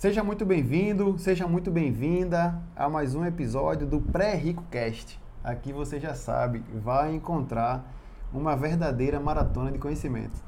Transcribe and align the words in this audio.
Seja 0.00 0.24
muito 0.24 0.46
bem-vindo, 0.46 1.18
seja 1.18 1.46
muito 1.46 1.70
bem-vinda 1.70 2.58
a 2.74 2.88
mais 2.88 3.14
um 3.14 3.22
episódio 3.22 3.86
do 3.86 4.00
Pré-Rico 4.00 4.62
Cast. 4.70 5.20
Aqui 5.44 5.74
você 5.74 6.00
já 6.00 6.14
sabe, 6.14 6.64
vai 6.82 7.14
encontrar 7.14 7.84
uma 8.32 8.56
verdadeira 8.56 9.20
maratona 9.20 9.70
de 9.70 9.78
conhecimento. 9.78 10.42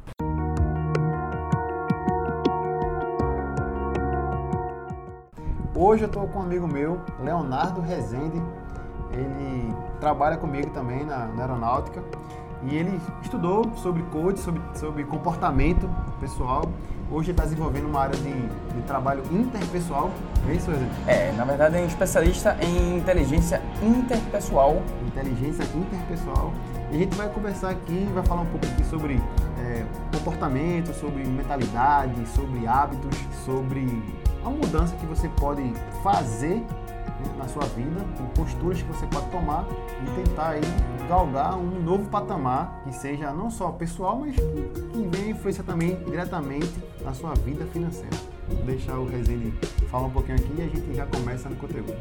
Hoje 5.77 6.05
eu 6.05 6.07
estou 6.07 6.27
com 6.29 6.39
um 6.39 6.43
amigo 6.45 6.66
meu, 6.66 7.03
Leonardo 7.23 7.82
Rezende. 7.82 8.43
Ele 9.12 9.71
trabalha 10.00 10.39
comigo 10.39 10.71
também 10.71 11.05
na, 11.05 11.27
na 11.27 11.43
aeronáutica 11.43 12.03
e 12.62 12.75
ele 12.75 12.98
estudou 13.21 13.71
sobre 13.77 14.03
code, 14.05 14.41
sobre, 14.41 14.62
sobre 14.75 15.04
comportamento 15.04 15.86
pessoal 16.21 16.62
hoje 17.12 17.30
está 17.30 17.44
desenvolvendo 17.44 17.86
uma 17.86 18.00
área 18.00 18.16
de, 18.16 18.32
de 18.32 18.82
trabalho 18.86 19.22
interpessoal, 19.30 20.11
é 20.48 20.54
isso, 20.54 20.70
Zé? 20.70 20.89
É, 21.07 21.32
na 21.32 21.44
verdade 21.44 21.76
é 21.76 21.82
um 21.82 21.86
especialista 21.86 22.57
em 22.61 22.96
inteligência 22.96 23.62
interpessoal. 23.82 24.82
Inteligência 25.07 25.64
interpessoal. 25.75 26.53
E 26.90 26.96
a 26.96 26.98
gente 26.98 27.14
vai 27.14 27.29
conversar 27.29 27.70
aqui, 27.70 28.08
vai 28.12 28.25
falar 28.25 28.43
um 28.43 28.46
pouco 28.46 28.67
aqui 28.67 28.84
sobre 28.84 29.20
é, 29.61 29.84
comportamento, 30.12 30.93
sobre 30.94 31.25
mentalidade, 31.25 32.27
sobre 32.28 32.67
hábitos, 32.67 33.17
sobre 33.44 34.03
a 34.44 34.50
mudança 34.50 34.97
que 34.97 35.06
você 35.06 35.28
pode 35.28 35.62
fazer 36.03 36.62
na 37.39 37.47
sua 37.48 37.64
vida, 37.67 38.00
com 38.17 38.27
posturas 38.42 38.81
que 38.81 38.89
você 38.89 39.06
pode 39.06 39.27
tomar 39.31 39.67
e 40.03 40.22
tentar 40.22 40.50
aí 40.50 40.61
galgar 41.08 41.56
um 41.56 41.83
novo 41.83 42.08
patamar 42.08 42.83
que 42.84 42.95
seja 42.95 43.33
não 43.33 43.50
só 43.50 43.70
pessoal, 43.72 44.19
mas 44.19 44.34
que, 44.34 44.42
que 44.42 45.08
venha 45.17 45.31
influenciar 45.31 45.64
também 45.64 45.97
diretamente 46.05 46.73
na 47.05 47.12
sua 47.12 47.34
vida 47.34 47.65
financeira. 47.67 48.17
Vou 48.48 48.65
deixar 48.65 48.98
o 48.98 49.06
Rezende 49.06 49.53
falar 49.89 50.06
um 50.06 50.11
pouquinho 50.11 50.37
aqui 50.37 50.53
e 50.59 50.62
a 50.62 50.67
gente 50.67 50.95
já 50.95 51.06
começa 51.06 51.48
no 51.48 51.56
conteúdo. 51.56 51.95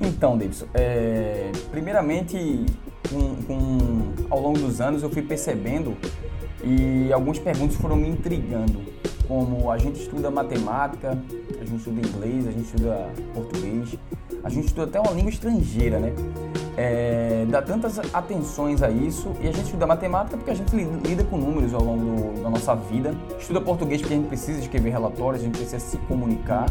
Então, 0.00 0.36
Davidson, 0.36 0.66
é, 0.74 1.50
primeiramente, 1.70 2.66
com, 3.08 3.36
com, 3.42 3.78
ao 4.28 4.40
longo 4.40 4.58
dos 4.58 4.80
anos 4.80 5.02
eu 5.02 5.10
fui 5.10 5.22
percebendo 5.22 5.96
e 6.62 7.12
algumas 7.12 7.38
perguntas 7.38 7.76
foram 7.76 7.96
me 7.96 8.08
intrigando, 8.08 8.80
como 9.28 9.70
a 9.70 9.78
gente 9.78 10.00
estuda 10.00 10.30
matemática, 10.30 11.18
a 11.60 11.64
gente 11.64 11.76
estuda 11.76 12.00
inglês, 12.00 12.48
a 12.48 12.50
gente 12.50 12.64
estuda 12.64 13.10
português, 13.34 13.96
a 14.44 14.48
gente 14.50 14.66
estuda 14.66 14.84
até 14.84 15.00
uma 15.00 15.12
língua 15.12 15.30
estrangeira, 15.30 15.98
né? 15.98 16.12
É, 16.76 17.46
dá 17.48 17.62
tantas 17.62 17.98
atenções 18.12 18.82
a 18.82 18.90
isso 18.90 19.32
e 19.40 19.48
a 19.48 19.52
gente 19.52 19.66
estuda 19.66 19.86
matemática 19.86 20.36
porque 20.36 20.50
a 20.50 20.54
gente 20.54 20.74
lida 20.74 21.22
com 21.22 21.38
números 21.38 21.72
ao 21.72 21.82
longo 21.82 22.04
do, 22.04 22.42
da 22.42 22.50
nossa 22.50 22.74
vida, 22.74 23.14
estuda 23.38 23.60
português 23.60 24.00
porque 24.00 24.12
a 24.12 24.16
gente 24.16 24.26
precisa 24.26 24.58
escrever 24.60 24.90
relatórios, 24.90 25.40
a 25.40 25.44
gente 25.44 25.56
precisa 25.56 25.78
se 25.78 25.96
comunicar. 25.98 26.66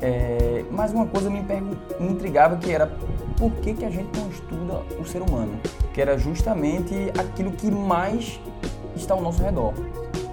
É, 0.00 0.64
mas 0.70 0.92
uma 0.92 1.06
coisa 1.06 1.28
me, 1.30 1.40
me 1.40 2.12
intrigava 2.12 2.56
que 2.56 2.70
era 2.70 2.86
por 3.36 3.50
que, 3.52 3.74
que 3.74 3.84
a 3.84 3.90
gente 3.90 4.08
não 4.18 4.28
estuda 4.28 4.82
o 5.00 5.04
ser 5.04 5.20
humano, 5.20 5.58
que 5.92 6.00
era 6.00 6.16
justamente 6.16 6.94
aquilo 7.18 7.50
que 7.52 7.70
mais 7.70 8.40
está 8.94 9.14
ao 9.14 9.20
nosso 9.20 9.42
redor. 9.42 9.74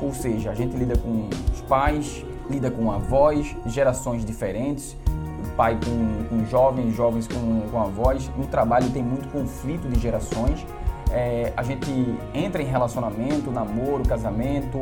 Ou 0.02 0.14
seja, 0.14 0.52
a 0.52 0.56
gente 0.56 0.76
lida 0.76 0.98
com 0.98 1.28
os 1.54 1.62
pais, 1.62 2.26
lida 2.50 2.70
com 2.70 2.92
avós, 2.92 3.56
gerações 3.66 4.26
diferentes, 4.26 4.96
pai 5.62 5.78
com, 5.86 6.24
com 6.24 6.44
jovens, 6.48 6.96
jovens 6.96 7.28
com, 7.28 7.62
com 7.70 7.80
avós. 7.80 8.32
No 8.36 8.48
trabalho 8.48 8.90
tem 8.90 9.04
muito 9.04 9.30
conflito 9.30 9.88
de 9.88 10.00
gerações. 10.00 10.66
É, 11.12 11.54
a 11.56 11.62
gente 11.62 12.18
entra 12.34 12.64
em 12.64 12.66
relacionamento, 12.66 13.52
namoro, 13.52 14.02
casamento, 14.04 14.80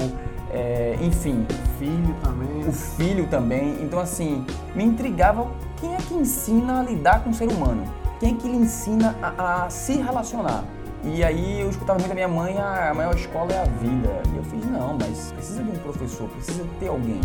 é, 0.50 0.96
enfim. 1.02 1.46
Filho 1.78 2.16
também. 2.24 2.66
O 2.66 2.72
filho 2.72 3.28
também. 3.28 3.78
Então, 3.82 4.00
assim, 4.00 4.46
me 4.74 4.86
intrigava 4.86 5.48
quem 5.82 5.96
é 5.96 5.98
que 5.98 6.14
ensina 6.14 6.80
a 6.80 6.84
lidar 6.84 7.26
com 7.26 7.32
o 7.32 7.34
ser 7.34 7.50
humano? 7.50 7.84
Quem 8.18 8.36
é 8.36 8.38
que 8.38 8.48
lhe 8.48 8.56
ensina 8.56 9.18
a, 9.22 9.66
a 9.66 9.70
se 9.70 9.98
relacionar? 9.98 10.64
E 11.04 11.22
aí 11.26 11.60
eu 11.60 11.70
escutava 11.70 12.00
muito 12.00 12.08
da 12.08 12.16
minha 12.16 12.28
mãe, 12.30 12.58
ah, 12.58 12.92
a 12.92 12.94
maior 12.94 13.16
escola 13.16 13.52
é 13.52 13.62
a 13.62 13.66
vida. 13.66 14.22
E 14.34 14.38
eu 14.38 14.44
fiz, 14.44 14.64
não, 14.66 14.98
mas 14.98 15.34
precisa 15.34 15.62
de 15.62 15.72
um 15.72 15.76
professor, 15.80 16.30
precisa 16.30 16.66
ter 16.80 16.88
alguém. 16.88 17.20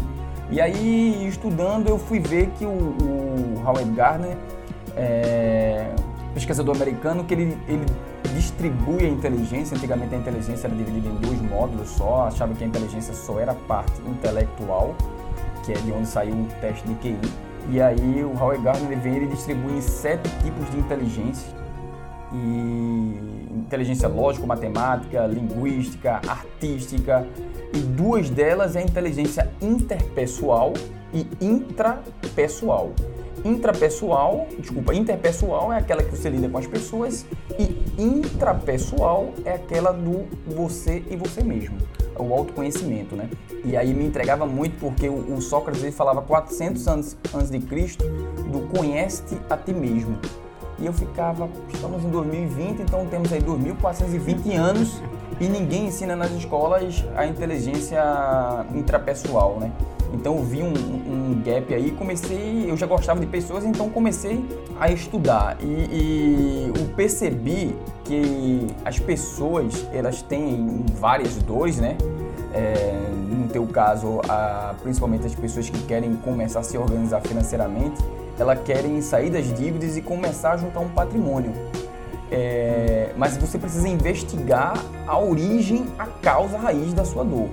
E 0.51 0.61
aí, 0.61 1.27
estudando, 1.27 1.89
eu 1.89 1.99
fui 1.99 2.21
ver 2.21 2.49
que 2.59 2.65
o, 2.65 2.69
o 2.69 3.63
Howard 3.65 3.91
Gardner, 3.93 4.37
é, 4.97 5.89
pesquisador 6.35 6.77
americano, 6.77 7.25
que 7.25 7.35
ele, 7.35 7.59
ele 7.67 7.87
distribui 8.35 9.05
a 9.05 9.09
inteligência. 9.09 9.77
Antigamente 9.77 10.15
a 10.15 10.19
inteligência 10.19 10.67
era 10.67 10.77
dividida 10.77 11.09
em 11.09 11.17
dois 11.17 11.41
módulos 11.41 11.89
só, 11.89 12.27
achava 12.27 12.53
que 12.55 12.63
a 12.63 12.67
inteligência 12.67 13.15
só 13.15 13.41
era 13.41 13.53
a 13.53 13.55
parte 13.55 14.01
intelectual, 14.07 14.95
que 15.65 15.73
é 15.73 15.77
de 15.77 15.93
onde 15.93 16.07
saiu 16.07 16.35
o 16.35 16.47
teste 16.61 16.87
de 16.87 16.95
QI. 16.97 17.19
E 17.71 17.81
aí 17.81 18.23
o 18.23 18.39
Howard 18.39 18.63
Gardner 18.63 18.93
ele 18.93 19.01
vem 19.01 19.23
e 19.23 19.27
distribui 19.27 19.79
em 19.79 19.81
sete 19.81 20.29
tipos 20.43 20.71
de 20.71 20.79
inteligência. 20.79 21.49
E 22.33 23.45
inteligência 23.55 24.09
lógico-matemática, 24.09 25.27
linguística, 25.27 26.21
artística, 26.29 27.27
e 27.75 27.79
duas 27.79 28.31
delas 28.31 28.77
é 28.77 28.81
a 28.81 28.83
inteligência 28.83 29.51
interpessoal 29.61 30.73
e 31.13 31.27
intrapessoal. 31.41 32.93
Intrapessoal, 33.45 34.47
desculpa, 34.59 34.95
interpessoal 34.95 35.73
é 35.73 35.79
aquela 35.79 36.03
que 36.03 36.17
você 36.17 36.31
lida 36.31 36.49
com 36.49 36.57
as 36.57 36.67
pessoas 36.67 37.27
e 37.59 38.03
intrapessoal 38.03 39.35
é 39.45 39.53
aquela 39.53 39.93
do 39.93 40.25
você 40.47 41.03
e 41.11 41.17
você 41.17 41.43
mesmo, 41.43 41.77
o 42.19 42.33
autoconhecimento, 42.33 43.15
né? 43.15 43.29
E 43.65 43.77
aí 43.77 43.93
me 43.93 44.07
entregava 44.07 44.47
muito 44.47 44.79
porque 44.79 45.09
o, 45.09 45.41
Sócrates 45.43 45.83
ele 45.83 45.93
falava 45.93 46.23
400 46.23 46.89
anos 46.89 47.17
antes 47.35 47.51
de 47.51 47.59
Cristo 47.61 48.05
do 48.51 48.67
conhece-te 48.75 49.39
a 49.51 49.57
ti 49.57 49.75
mesmo. 49.75 50.19
E 50.79 50.87
eu 50.87 50.93
ficava, 50.93 51.49
estamos 51.73 52.03
em 52.03 52.11
2020, 52.11 52.81
então 52.81 53.07
temos 53.07 53.33
aí 53.33 53.43
2.420 53.43 54.57
anos 54.57 55.03
e 55.41 55.49
ninguém 55.49 55.87
ensina 55.87 56.15
nas 56.15 56.31
escolas 56.33 57.05
a 57.17 57.27
inteligência 57.27 58.03
intrapessoal, 58.75 59.59
né? 59.59 59.71
Então 60.15 60.37
eu 60.37 60.43
vi 60.45 60.63
um, 60.63 60.73
um, 60.73 61.43
gap 61.45 61.75
aí, 61.75 61.91
comecei, 61.91 62.71
eu 62.71 62.77
já 62.77 62.87
gostava 62.87 63.19
de 63.19 63.27
pessoas, 63.27 63.65
então 63.65 63.91
comecei 63.91 64.45
a 64.79 64.89
estudar 64.89 65.57
e, 65.61 65.65
e 65.67 66.73
eu 66.75 66.89
percebi 66.95 67.77
que 68.05 68.69
as 68.85 68.99
pessoas 68.99 69.87
elas 69.93 70.23
têm 70.23 70.85
várias 70.95 71.35
dores, 71.37 71.79
né? 71.79 71.97
É, 72.53 73.11
no 73.29 73.49
teu 73.49 73.67
caso, 73.67 74.21
a, 74.29 74.75
principalmente 74.83 75.27
as 75.27 75.35
pessoas 75.35 75.69
que 75.69 75.83
querem 75.83 76.15
começar 76.15 76.61
a 76.61 76.63
se 76.63 76.79
organizar 76.79 77.21
financeiramente, 77.21 78.01
elas 78.39 78.61
querem 78.63 79.01
sair 79.01 79.31
das 79.31 79.53
dívidas 79.53 79.97
e 79.97 80.03
começar 80.03 80.53
a 80.53 80.57
juntar 80.57 80.81
um 80.81 80.89
patrimônio. 80.89 81.53
É, 82.37 83.11
mas 83.17 83.37
você 83.37 83.57
precisa 83.57 83.89
investigar 83.89 84.75
a 85.07 85.17
origem, 85.17 85.87
a 85.97 86.07
causa, 86.07 86.57
a 86.57 86.61
raiz 86.61 86.93
da 86.93 87.05
sua 87.05 87.25
dor. 87.25 87.49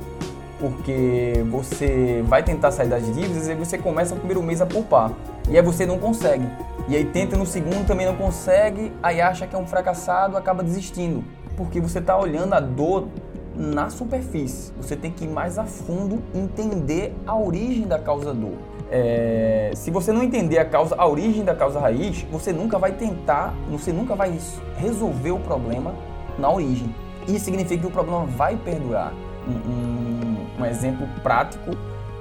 Porque 0.59 1.45
você 1.51 2.23
vai 2.27 2.41
tentar 2.41 2.71
sair 2.71 2.87
das 2.87 3.05
dívidas 3.05 3.47
e 3.47 3.53
você 3.53 3.77
começa 3.77 4.15
no 4.15 4.21
primeiro 4.21 4.41
mês 4.41 4.59
a 4.59 4.65
poupar. 4.65 5.11
E 5.47 5.55
aí 5.55 5.61
você 5.63 5.85
não 5.85 5.99
consegue. 5.99 6.47
E 6.87 6.95
aí 6.95 7.05
tenta 7.05 7.37
no 7.37 7.45
segundo, 7.45 7.85
também 7.85 8.07
não 8.07 8.15
consegue, 8.15 8.91
aí 9.03 9.21
acha 9.21 9.45
que 9.45 9.55
é 9.55 9.59
um 9.59 9.67
fracassado, 9.67 10.35
acaba 10.35 10.63
desistindo. 10.63 11.23
Porque 11.55 11.79
você 11.79 11.99
está 11.99 12.17
olhando 12.17 12.53
a 12.53 12.59
dor 12.59 13.07
na 13.55 13.89
superfície. 13.91 14.73
Você 14.77 14.95
tem 14.95 15.11
que 15.11 15.25
ir 15.25 15.29
mais 15.29 15.59
a 15.59 15.65
fundo, 15.65 16.23
entender 16.33 17.13
a 17.27 17.35
origem 17.35 17.87
da 17.87 17.99
causa 17.99 18.33
dor. 18.33 18.55
É, 18.91 19.71
se 19.73 19.89
você 19.89 20.11
não 20.11 20.21
entender 20.21 20.57
a 20.59 20.65
causa, 20.65 20.95
a 20.97 21.07
origem 21.07 21.45
da 21.45 21.55
causa 21.55 21.79
raiz, 21.79 22.23
você 22.29 22.51
nunca 22.51 22.77
vai 22.77 22.91
tentar, 22.91 23.53
você 23.69 23.93
nunca 23.93 24.15
vai 24.15 24.37
resolver 24.77 25.31
o 25.31 25.39
problema 25.39 25.95
na 26.37 26.51
origem. 26.51 26.93
Isso 27.25 27.45
significa 27.45 27.81
que 27.81 27.87
o 27.87 27.91
problema 27.91 28.25
vai 28.25 28.57
perdurar. 28.57 29.13
Um, 29.47 29.71
um, 29.71 30.61
um 30.61 30.65
exemplo 30.65 31.07
prático 31.23 31.71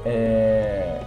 é, 0.07 1.01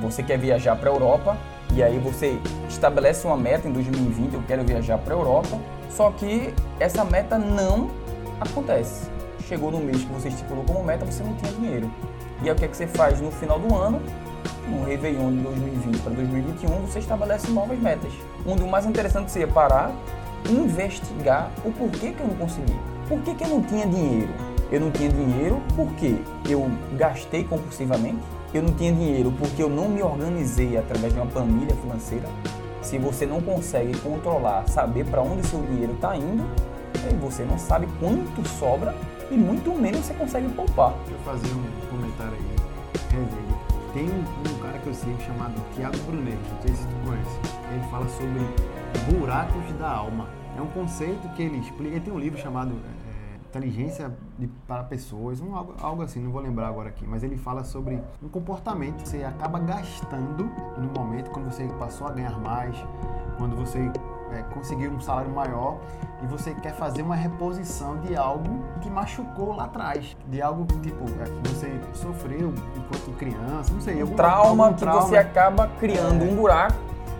você 0.00 0.22
quer 0.22 0.38
viajar 0.38 0.76
para 0.76 0.90
a 0.90 0.92
Europa 0.92 1.36
e 1.72 1.82
aí 1.82 1.98
você 1.98 2.38
estabelece 2.68 3.26
uma 3.26 3.36
meta 3.36 3.68
em 3.68 3.72
2020, 3.72 4.34
eu 4.34 4.42
quero 4.46 4.64
viajar 4.64 4.98
para 4.98 5.14
a 5.14 5.16
Europa, 5.16 5.58
só 5.90 6.10
que 6.10 6.52
essa 6.78 7.04
meta 7.04 7.38
não 7.38 7.90
acontece. 8.40 9.08
Chegou 9.46 9.70
no 9.70 9.78
mês 9.78 9.98
que 9.98 10.12
você 10.12 10.28
estipulou 10.28 10.64
como 10.64 10.82
meta, 10.82 11.04
você 11.04 11.22
não 11.22 11.34
tinha 11.34 11.52
dinheiro. 11.52 11.90
E 12.42 12.48
aí 12.48 12.52
o 12.52 12.54
que, 12.54 12.64
é 12.64 12.68
que 12.68 12.76
você 12.76 12.86
faz 12.86 13.20
no 13.20 13.30
final 13.30 13.58
do 13.58 13.74
ano? 13.74 14.00
No 14.68 14.84
Réveillon 14.84 15.30
de 15.32 15.40
2020 15.42 15.98
para 16.00 16.12
2021, 16.12 16.68
você 16.86 16.98
estabelece 16.98 17.50
novas 17.50 17.78
metas. 17.78 18.12
Um 18.46 18.56
dos 18.56 18.68
mais 18.68 18.86
interessantes 18.86 19.32
seria 19.32 19.48
parar, 19.48 19.92
investigar 20.48 21.50
o 21.64 21.72
porquê 21.72 22.12
que 22.12 22.20
eu 22.20 22.26
não 22.26 22.34
consegui. 22.36 22.76
Por 23.08 23.20
que, 23.20 23.34
que 23.34 23.44
eu 23.44 23.48
não 23.48 23.62
tinha 23.62 23.86
dinheiro? 23.86 24.32
Eu 24.70 24.80
não 24.80 24.90
tinha 24.90 25.08
dinheiro 25.08 25.60
porque 25.76 26.16
eu 26.48 26.70
gastei 26.96 27.44
compulsivamente, 27.44 28.18
eu 28.52 28.62
não 28.62 28.72
tinha 28.72 28.92
dinheiro 28.92 29.32
porque 29.38 29.62
eu 29.62 29.68
não 29.68 29.88
me 29.88 30.02
organizei 30.02 30.76
através 30.76 31.12
de 31.12 31.18
uma 31.18 31.26
planilha 31.26 31.74
financeira. 31.76 32.28
Se 32.80 32.98
você 32.98 33.26
não 33.26 33.40
consegue 33.40 33.96
controlar, 33.98 34.68
saber 34.68 35.06
para 35.06 35.22
onde 35.22 35.46
seu 35.46 35.60
dinheiro 35.62 35.92
está 35.92 36.16
indo, 36.16 36.44
aí 37.06 37.14
você 37.16 37.44
não 37.44 37.58
sabe 37.58 37.88
quanto 37.98 38.46
sobra 38.48 38.94
e 39.30 39.34
muito 39.34 39.72
menos 39.72 40.04
você 40.04 40.14
consegue 40.14 40.48
poupar. 40.48 40.94
Eu 41.10 41.18
fazer 41.18 41.52
um 41.52 41.90
comentário 41.90 42.34
aí. 42.34 43.43
Tem 43.94 44.08
um, 44.10 44.58
cara 44.60 44.76
que 44.80 44.88
eu 44.88 44.94
sigo 44.94 45.16
chamado 45.20 45.54
Tiago 45.72 45.96
Brunet, 45.98 46.36
não 46.36 46.62
sei 46.62 46.74
se 46.74 46.84
tu 46.84 46.94
conhece. 47.06 47.40
Ele 47.70 47.84
fala 47.88 48.08
sobre 48.08 48.40
buracos 49.08 49.72
da 49.78 49.88
alma. 49.88 50.28
É 50.58 50.60
um 50.60 50.66
conceito 50.66 51.28
que 51.36 51.42
ele 51.44 51.58
explica. 51.58 51.94
Ele 51.94 52.00
tem 52.00 52.12
um 52.12 52.18
livro 52.18 52.36
chamado 52.36 52.72
é, 52.72 53.36
Inteligência 53.50 54.12
de, 54.36 54.48
para 54.66 54.82
Pessoas, 54.82 55.40
um, 55.40 55.54
algo, 55.54 55.74
algo 55.80 56.02
assim, 56.02 56.18
não 56.18 56.32
vou 56.32 56.42
lembrar 56.42 56.66
agora 56.66 56.88
aqui. 56.88 57.06
Mas 57.06 57.22
ele 57.22 57.36
fala 57.36 57.62
sobre 57.62 58.02
um 58.20 58.28
comportamento 58.28 59.04
que 59.04 59.10
você 59.10 59.22
acaba 59.22 59.60
gastando 59.60 60.50
no 60.76 60.90
momento 60.92 61.30
quando 61.30 61.44
você 61.44 61.64
passou 61.78 62.08
a 62.08 62.10
ganhar 62.10 62.36
mais, 62.40 62.76
quando 63.38 63.54
você 63.54 63.92
é, 64.32 64.42
conseguir 64.54 64.88
um 64.88 65.00
salário 65.00 65.30
maior 65.30 65.78
e 66.22 66.26
você 66.26 66.54
quer 66.54 66.74
fazer 66.74 67.02
uma 67.02 67.14
reposição 67.14 67.98
de 67.98 68.16
algo 68.16 68.62
que 68.80 68.88
machucou 68.90 69.54
lá 69.54 69.64
atrás, 69.64 70.16
de 70.28 70.40
algo 70.40 70.64
que 70.66 70.78
tipo 70.80 71.04
é, 71.20 71.24
que 71.24 71.48
você 71.48 71.80
sofreu 71.92 72.52
enquanto 72.76 73.16
criança, 73.18 73.72
não 73.72 73.80
sei, 73.80 74.00
algum 74.00 74.14
trauma 74.14 74.66
algum 74.66 74.76
que 74.76 74.84
você 74.86 75.16
acaba 75.16 75.68
criando 75.78 76.24
É. 76.24 76.28
um 76.28 76.34
buraco 76.34 76.76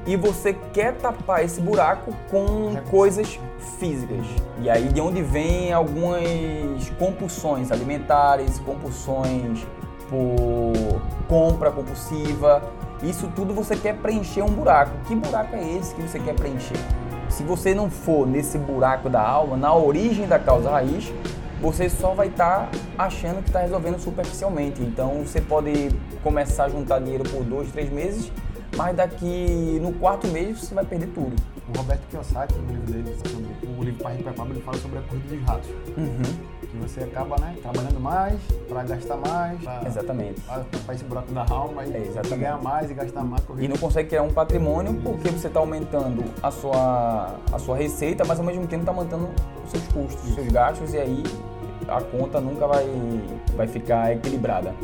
e 0.06 0.16
você 0.16 0.52
quer 0.52 0.94
tapar 0.96 1.44
esse 1.44 1.60
buraco 1.60 2.12
com 2.30 2.74
coisas 2.90 3.38
físicas. 3.78 4.26
E 4.60 4.68
aí 4.68 4.88
de 4.88 5.00
onde 5.00 5.22
vem 5.22 5.72
algumas 5.72 6.90
compulsões 6.98 7.72
alimentares, 7.72 8.58
compulsões 8.58 9.66
por 10.08 11.00
compra 11.28 11.70
compulsiva. 11.70 12.62
Isso 13.02 13.30
tudo 13.34 13.52
você 13.52 13.76
quer 13.76 13.96
preencher 13.96 14.42
um 14.42 14.50
buraco. 14.50 14.92
Que 15.06 15.14
buraco 15.14 15.54
é 15.56 15.76
esse 15.76 15.94
que 15.94 16.02
você 16.02 16.18
quer 16.18 16.34
preencher? 16.34 16.76
Se 17.28 17.42
você 17.42 17.74
não 17.74 17.90
for 17.90 18.26
nesse 18.26 18.56
buraco 18.56 19.08
da 19.08 19.20
alma, 19.20 19.56
na 19.56 19.74
origem 19.74 20.26
da 20.26 20.38
causa 20.38 20.70
raiz, 20.70 21.12
você 21.60 21.88
só 21.88 22.14
vai 22.14 22.28
estar 22.28 22.68
achando 22.96 23.42
que 23.42 23.48
está 23.48 23.60
resolvendo 23.60 23.98
superficialmente. 23.98 24.82
Então 24.82 25.24
você 25.24 25.40
pode 25.40 25.90
começar 26.22 26.64
a 26.64 26.68
juntar 26.68 27.00
dinheiro 27.00 27.24
por 27.24 27.42
dois, 27.42 27.70
três 27.72 27.90
meses, 27.90 28.30
mas 28.76 28.96
daqui 28.96 29.78
no 29.82 29.92
quarto 29.92 30.28
mês 30.28 30.60
você 30.60 30.74
vai 30.74 30.84
perder 30.84 31.08
tudo. 31.08 31.34
O 31.74 31.78
Roberto 31.78 32.02
Kiyosaki, 32.10 32.54
no 32.58 32.72
livro 32.72 32.92
dele, 32.92 33.16
o 33.78 33.82
livro 33.82 34.02
Pai 34.02 34.12
Rico, 34.12 34.24
Pai 34.24 34.34
Pobre, 34.34 34.52
ele 34.52 34.62
fala 34.62 34.78
sobre 34.78 34.98
a 34.98 35.02
corrida 35.02 35.34
dos 35.34 35.44
ratos. 35.44 35.70
Que 36.74 36.80
você 36.80 37.00
acaba, 37.04 37.36
né, 37.38 37.54
trabalhando 37.62 38.00
mais, 38.00 38.34
para 38.68 38.82
gastar 38.82 39.16
mais, 39.16 39.60
para 39.62 39.82
Exatamente. 39.86 40.40
tapar 40.40 40.94
esse 40.96 41.04
buraco 41.04 41.30
da 41.32 41.46
alma 41.48 41.84
e, 41.84 41.92
É, 41.94 41.98
exatamente. 41.98 42.34
e 42.34 42.36
ganhar 42.38 42.60
mais 42.60 42.90
e 42.90 42.94
gastar 42.94 43.22
mais. 43.22 43.42
E 43.44 43.46
Corrida. 43.46 43.68
não 43.68 43.76
consegue 43.76 44.08
criar 44.08 44.22
um 44.22 44.32
patrimônio 44.32 44.92
porque 44.94 45.30
você 45.30 45.46
está 45.46 45.60
aumentando 45.60 46.24
a 46.42 46.50
sua, 46.50 47.36
a 47.52 47.58
sua 47.60 47.76
receita, 47.76 48.24
mas 48.24 48.40
ao 48.40 48.44
mesmo 48.44 48.66
tempo 48.66 48.82
está 48.82 48.90
aumentando 48.90 49.28
os 49.64 49.70
seus 49.70 49.86
custos, 49.86 50.28
os 50.28 50.34
seus 50.34 50.48
gastos, 50.48 50.92
e 50.94 50.98
aí 50.98 51.22
a 51.86 52.00
conta 52.00 52.40
nunca 52.40 52.66
vai, 52.66 52.84
vai 53.56 53.68
ficar 53.68 54.12
equilibrada. 54.12 54.74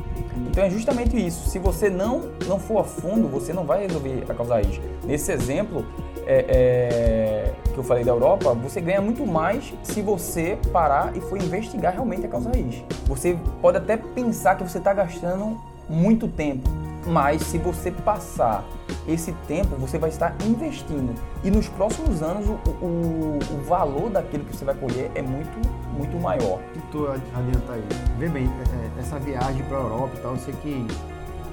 Então 0.49 0.63
é 0.63 0.71
justamente 0.71 1.17
isso. 1.17 1.51
Se 1.51 1.59
você 1.59 1.91
não, 1.91 2.31
não 2.47 2.61
for 2.61 2.79
a 2.79 2.85
fundo, 2.85 3.27
você 3.27 3.53
não 3.53 3.65
vai 3.65 3.85
resolver 3.87 4.25
a 4.29 4.35
causa 4.35 4.55
raiz. 4.55 4.81
Nesse 5.05 5.33
exemplo 5.33 5.85
é, 6.31 6.45
é, 6.49 7.53
que 7.73 7.77
eu 7.77 7.83
falei 7.83 8.05
da 8.05 8.13
Europa, 8.13 8.55
você 8.55 8.81
ganha 8.81 9.01
muito 9.01 9.27
mais 9.27 9.75
se 9.83 10.01
você 10.01 10.57
parar 10.73 11.17
e 11.17 11.21
for 11.21 11.37
investigar 11.37 11.93
realmente 11.93 12.25
a 12.25 12.29
causa 12.29 12.51
raiz. 12.51 12.85
Você 13.07 13.37
pode 13.61 13.79
até 13.79 13.97
pensar 13.97 14.55
que 14.55 14.63
você 14.63 14.79
está 14.79 14.95
gastando 14.95 15.61
muito 15.89 16.29
tempo, 16.29 16.71
mas 17.05 17.43
se 17.43 17.59
você 17.59 17.91
passar 17.91 18.65
esse 19.09 19.33
tempo, 19.49 19.75
você 19.75 19.99
vai 19.99 20.11
estar 20.11 20.37
investindo. 20.47 21.13
E 21.43 21.51
nos 21.51 21.69
próximos 21.69 22.23
anos, 22.23 22.47
o, 22.49 22.53
o, 22.85 23.39
o 23.53 23.65
valor 23.65 24.09
daquilo 24.09 24.45
que 24.45 24.57
você 24.57 24.65
vai 24.65 24.77
colher 24.77 25.11
é 25.17 25.23
muito, 25.23 25.69
muito 25.97 26.17
maior. 26.21 26.61
Tu 26.93 27.09
adianta 27.09 27.73
aí? 27.73 27.83
Vê 28.19 28.29
bem, 28.29 28.45
é, 28.45 28.99
é, 28.99 29.01
essa 29.01 29.19
viagem 29.19 29.65
para 29.65 29.79
a 29.79 29.81
Europa 29.81 30.13
e 30.15 30.21
tal, 30.21 30.33
eu 30.33 30.39
sei 30.39 30.55
que 30.63 30.87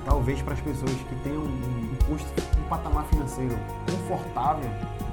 talvez 0.08 0.42
para 0.42 0.54
as 0.54 0.62
pessoas 0.62 0.92
que 0.92 1.16
tenham 1.16 1.44
um 1.44 1.96
custo, 2.08 2.32
um 2.58 2.70
patamar 2.70 3.04
financeiro 3.08 3.60
confortável, 3.92 4.70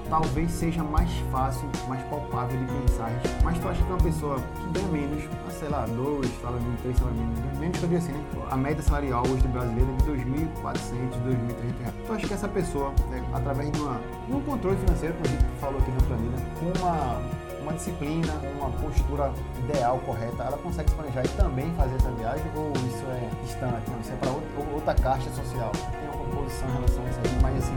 talvez 0.09 0.53
seja 0.53 0.85
mais 0.85 1.11
fácil, 1.33 1.69
mais 1.89 2.01
palpável 2.05 2.57
de 2.57 2.73
pensar. 2.73 3.11
Mas 3.43 3.59
tu 3.59 3.69
acha 3.69 3.83
que 3.83 3.89
uma 3.91 3.99
pessoa 3.99 4.37
que 4.37 4.73
ganha 4.73 4.89
menos, 4.89 5.25
ah, 5.47 5.51
sei 5.51 5.69
lá, 5.69 5.85
dois 5.87 6.31
salários 6.41 6.63
mínimos, 6.63 6.81
três 6.83 6.97
salários 6.97 7.21
mínimos, 7.21 7.59
menos 7.59 7.79
que 7.79 7.85
eu 7.85 7.99
assim, 7.99 8.13
né? 8.13 8.25
A 8.51 8.57
média 8.57 8.83
salarial 8.83 9.23
hoje 9.27 9.43
do 9.43 9.49
brasileiro 9.49 9.91
é 9.91 9.97
de 9.97 10.25
2.400, 10.25 10.55
2.300 10.63 11.81
reais. 11.81 11.95
Tu 12.07 12.13
acha 12.13 12.29
que 12.29 12.35
essa 12.35 12.49
pessoa, 12.49 12.95
né, 13.11 13.25
através 13.33 13.73
de, 13.73 13.81
uma, 13.81 14.01
de 14.29 14.33
um 14.33 14.41
controle 14.43 14.77
financeiro, 14.77 15.15
como 15.15 15.27
a 15.27 15.31
gente 15.31 15.61
falou 15.61 15.81
aqui 15.81 15.91
na 15.91 16.01
planilha, 16.07 16.37
com 16.61 16.79
uma, 16.79 17.44
uma 17.65 17.73
disciplina, 17.73 18.33
uma 18.61 18.71
postura 18.71 19.33
ideal, 19.59 19.99
correta, 20.05 20.45
ela 20.45 20.59
consegue 20.59 20.91
se 20.91 20.95
planejar 20.95 21.25
e 21.25 21.29
também 21.29 21.73
fazer 21.77 21.97
essa 21.97 22.11
viagem? 22.11 22.45
Ou 22.55 22.71
isso 22.87 23.05
é 23.09 23.45
distante? 23.45 23.91
Isso 24.03 24.13
é 24.13 24.17
para 24.17 24.31
outra, 24.75 24.95
caixa 24.95 25.31
social? 25.31 25.73
Tem 25.73 26.09
uma 26.09 26.25
composição 26.25 26.69
em 26.69 26.73
relação 26.73 27.05
a 27.05 27.09
isso 27.09 27.21
aí, 27.25 27.43
mas 27.43 27.65
assim, 27.65 27.77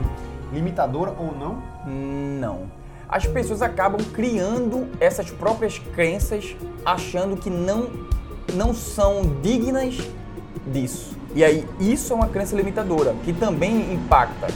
limitadora 0.52 1.14
ou 1.18 1.34
não? 1.34 1.62
Não. 1.86 2.70
As 3.08 3.26
pessoas 3.26 3.62
acabam 3.62 4.04
criando 4.12 4.86
essas 5.00 5.30
próprias 5.30 5.78
crenças, 5.78 6.54
achando 6.84 7.36
que 7.38 7.48
não, 7.48 7.88
não 8.52 8.74
são 8.74 9.22
dignas 9.40 9.96
disso. 10.66 11.16
E 11.34 11.42
aí, 11.42 11.66
isso 11.80 12.12
é 12.12 12.16
uma 12.16 12.28
crença 12.28 12.54
limitadora, 12.54 13.14
que 13.24 13.32
também 13.32 13.94
impacta. 13.94 14.48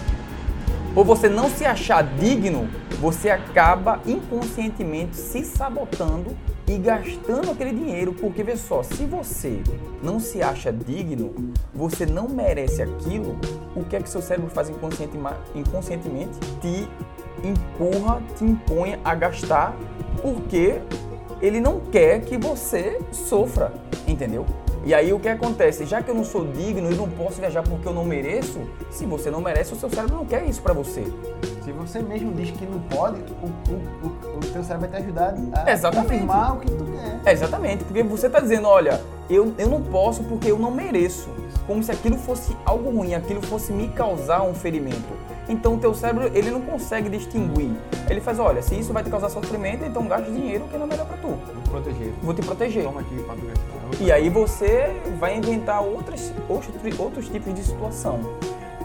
Por 0.94 1.06
você 1.06 1.26
não 1.26 1.48
se 1.48 1.64
achar 1.64 2.02
digno, 2.02 2.68
você 3.00 3.30
acaba 3.30 4.00
inconscientemente 4.06 5.16
se 5.16 5.42
sabotando 5.42 6.36
e 6.68 6.76
gastando 6.76 7.50
aquele 7.50 7.70
dinheiro, 7.70 8.12
porque 8.12 8.42
vê 8.42 8.56
só, 8.56 8.82
se 8.82 9.04
você 9.06 9.62
não 10.02 10.20
se 10.20 10.42
acha 10.42 10.70
digno, 10.70 11.52
você 11.74 12.04
não 12.04 12.28
merece 12.28 12.82
aquilo, 12.82 13.38
o 13.74 13.82
que 13.84 13.96
é 13.96 14.02
que 14.02 14.08
seu 14.08 14.20
cérebro 14.20 14.50
faz 14.50 14.68
inconsciente- 14.68 15.16
inconscientemente? 15.54 16.38
Te 16.60 16.86
empurra, 17.42 18.22
te 18.36 18.44
impõe 18.44 18.98
a 19.02 19.14
gastar, 19.14 19.74
porque 20.20 20.78
ele 21.40 21.58
não 21.58 21.80
quer 21.80 22.20
que 22.20 22.36
você 22.36 23.00
sofra, 23.10 23.72
entendeu? 24.06 24.44
E 24.84 24.92
aí 24.92 25.12
o 25.12 25.20
que 25.20 25.28
acontece? 25.28 25.84
Já 25.86 26.02
que 26.02 26.10
eu 26.10 26.14
não 26.14 26.24
sou 26.24 26.44
digno 26.44 26.90
e 26.90 26.94
não 26.94 27.08
posso 27.08 27.40
viajar 27.40 27.62
porque 27.62 27.86
eu 27.86 27.92
não 27.92 28.04
mereço, 28.04 28.60
se 28.90 29.06
você 29.06 29.30
não 29.30 29.40
merece, 29.40 29.72
o 29.72 29.76
seu 29.76 29.88
cérebro 29.88 30.16
não 30.16 30.26
quer 30.26 30.44
isso 30.44 30.60
pra 30.60 30.72
você. 30.72 31.04
Se 31.62 31.70
você 31.70 32.00
mesmo 32.00 32.32
diz 32.32 32.50
que 32.50 32.66
não 32.66 32.80
pode, 32.80 33.20
o, 33.20 33.46
o, 33.72 34.38
o, 34.38 34.40
teu 34.40 34.64
cérebro 34.64 34.88
vai 34.88 35.00
te 35.00 35.04
ajudar 35.04 35.34
a 35.64 35.70
Exatamente. 35.70 36.10
confirmar 36.10 36.56
o 36.56 36.60
que 36.60 36.66
tu 36.66 36.84
quer. 36.84 37.20
É, 37.24 37.32
exatamente, 37.32 37.84
porque 37.84 38.02
você 38.02 38.28
tá 38.28 38.40
dizendo, 38.40 38.66
olha, 38.66 39.00
eu, 39.30 39.54
eu 39.56 39.68
não 39.68 39.80
posso 39.80 40.24
porque 40.24 40.50
eu 40.50 40.58
não 40.58 40.72
mereço. 40.72 41.30
Como 41.64 41.80
se 41.80 41.92
aquilo 41.92 42.18
fosse 42.18 42.56
algo 42.64 42.90
ruim, 42.90 43.14
aquilo 43.14 43.40
fosse 43.40 43.72
me 43.72 43.88
causar 43.88 44.42
um 44.42 44.52
ferimento. 44.52 45.21
Então 45.48 45.74
o 45.74 45.78
teu 45.78 45.92
cérebro, 45.92 46.30
ele 46.34 46.50
não 46.50 46.60
consegue 46.60 47.08
distinguir. 47.08 47.70
Ele 48.08 48.20
faz, 48.20 48.38
olha, 48.38 48.62
se 48.62 48.78
isso 48.78 48.92
vai 48.92 49.02
te 49.02 49.10
causar 49.10 49.28
sofrimento, 49.28 49.84
então 49.84 50.06
gasta 50.06 50.30
dinheiro 50.30 50.64
que 50.70 50.76
não 50.76 50.84
é 50.84 50.88
melhor 50.88 51.06
pra 51.06 51.16
tu. 51.16 51.28
Vou 51.28 51.62
proteger. 51.70 52.12
Vou 52.22 52.34
te 52.34 52.42
proteger. 52.42 52.84
Toma 52.84 53.00
aqui 53.00 53.16
pra 53.22 53.34
tu. 53.34 54.02
E 54.02 54.12
aí 54.12 54.28
você 54.28 54.94
vai 55.18 55.36
inventar 55.36 55.82
outras, 55.82 56.32
outros, 56.48 56.98
outros 56.98 57.28
tipos 57.28 57.54
de 57.54 57.62
situação. 57.62 58.20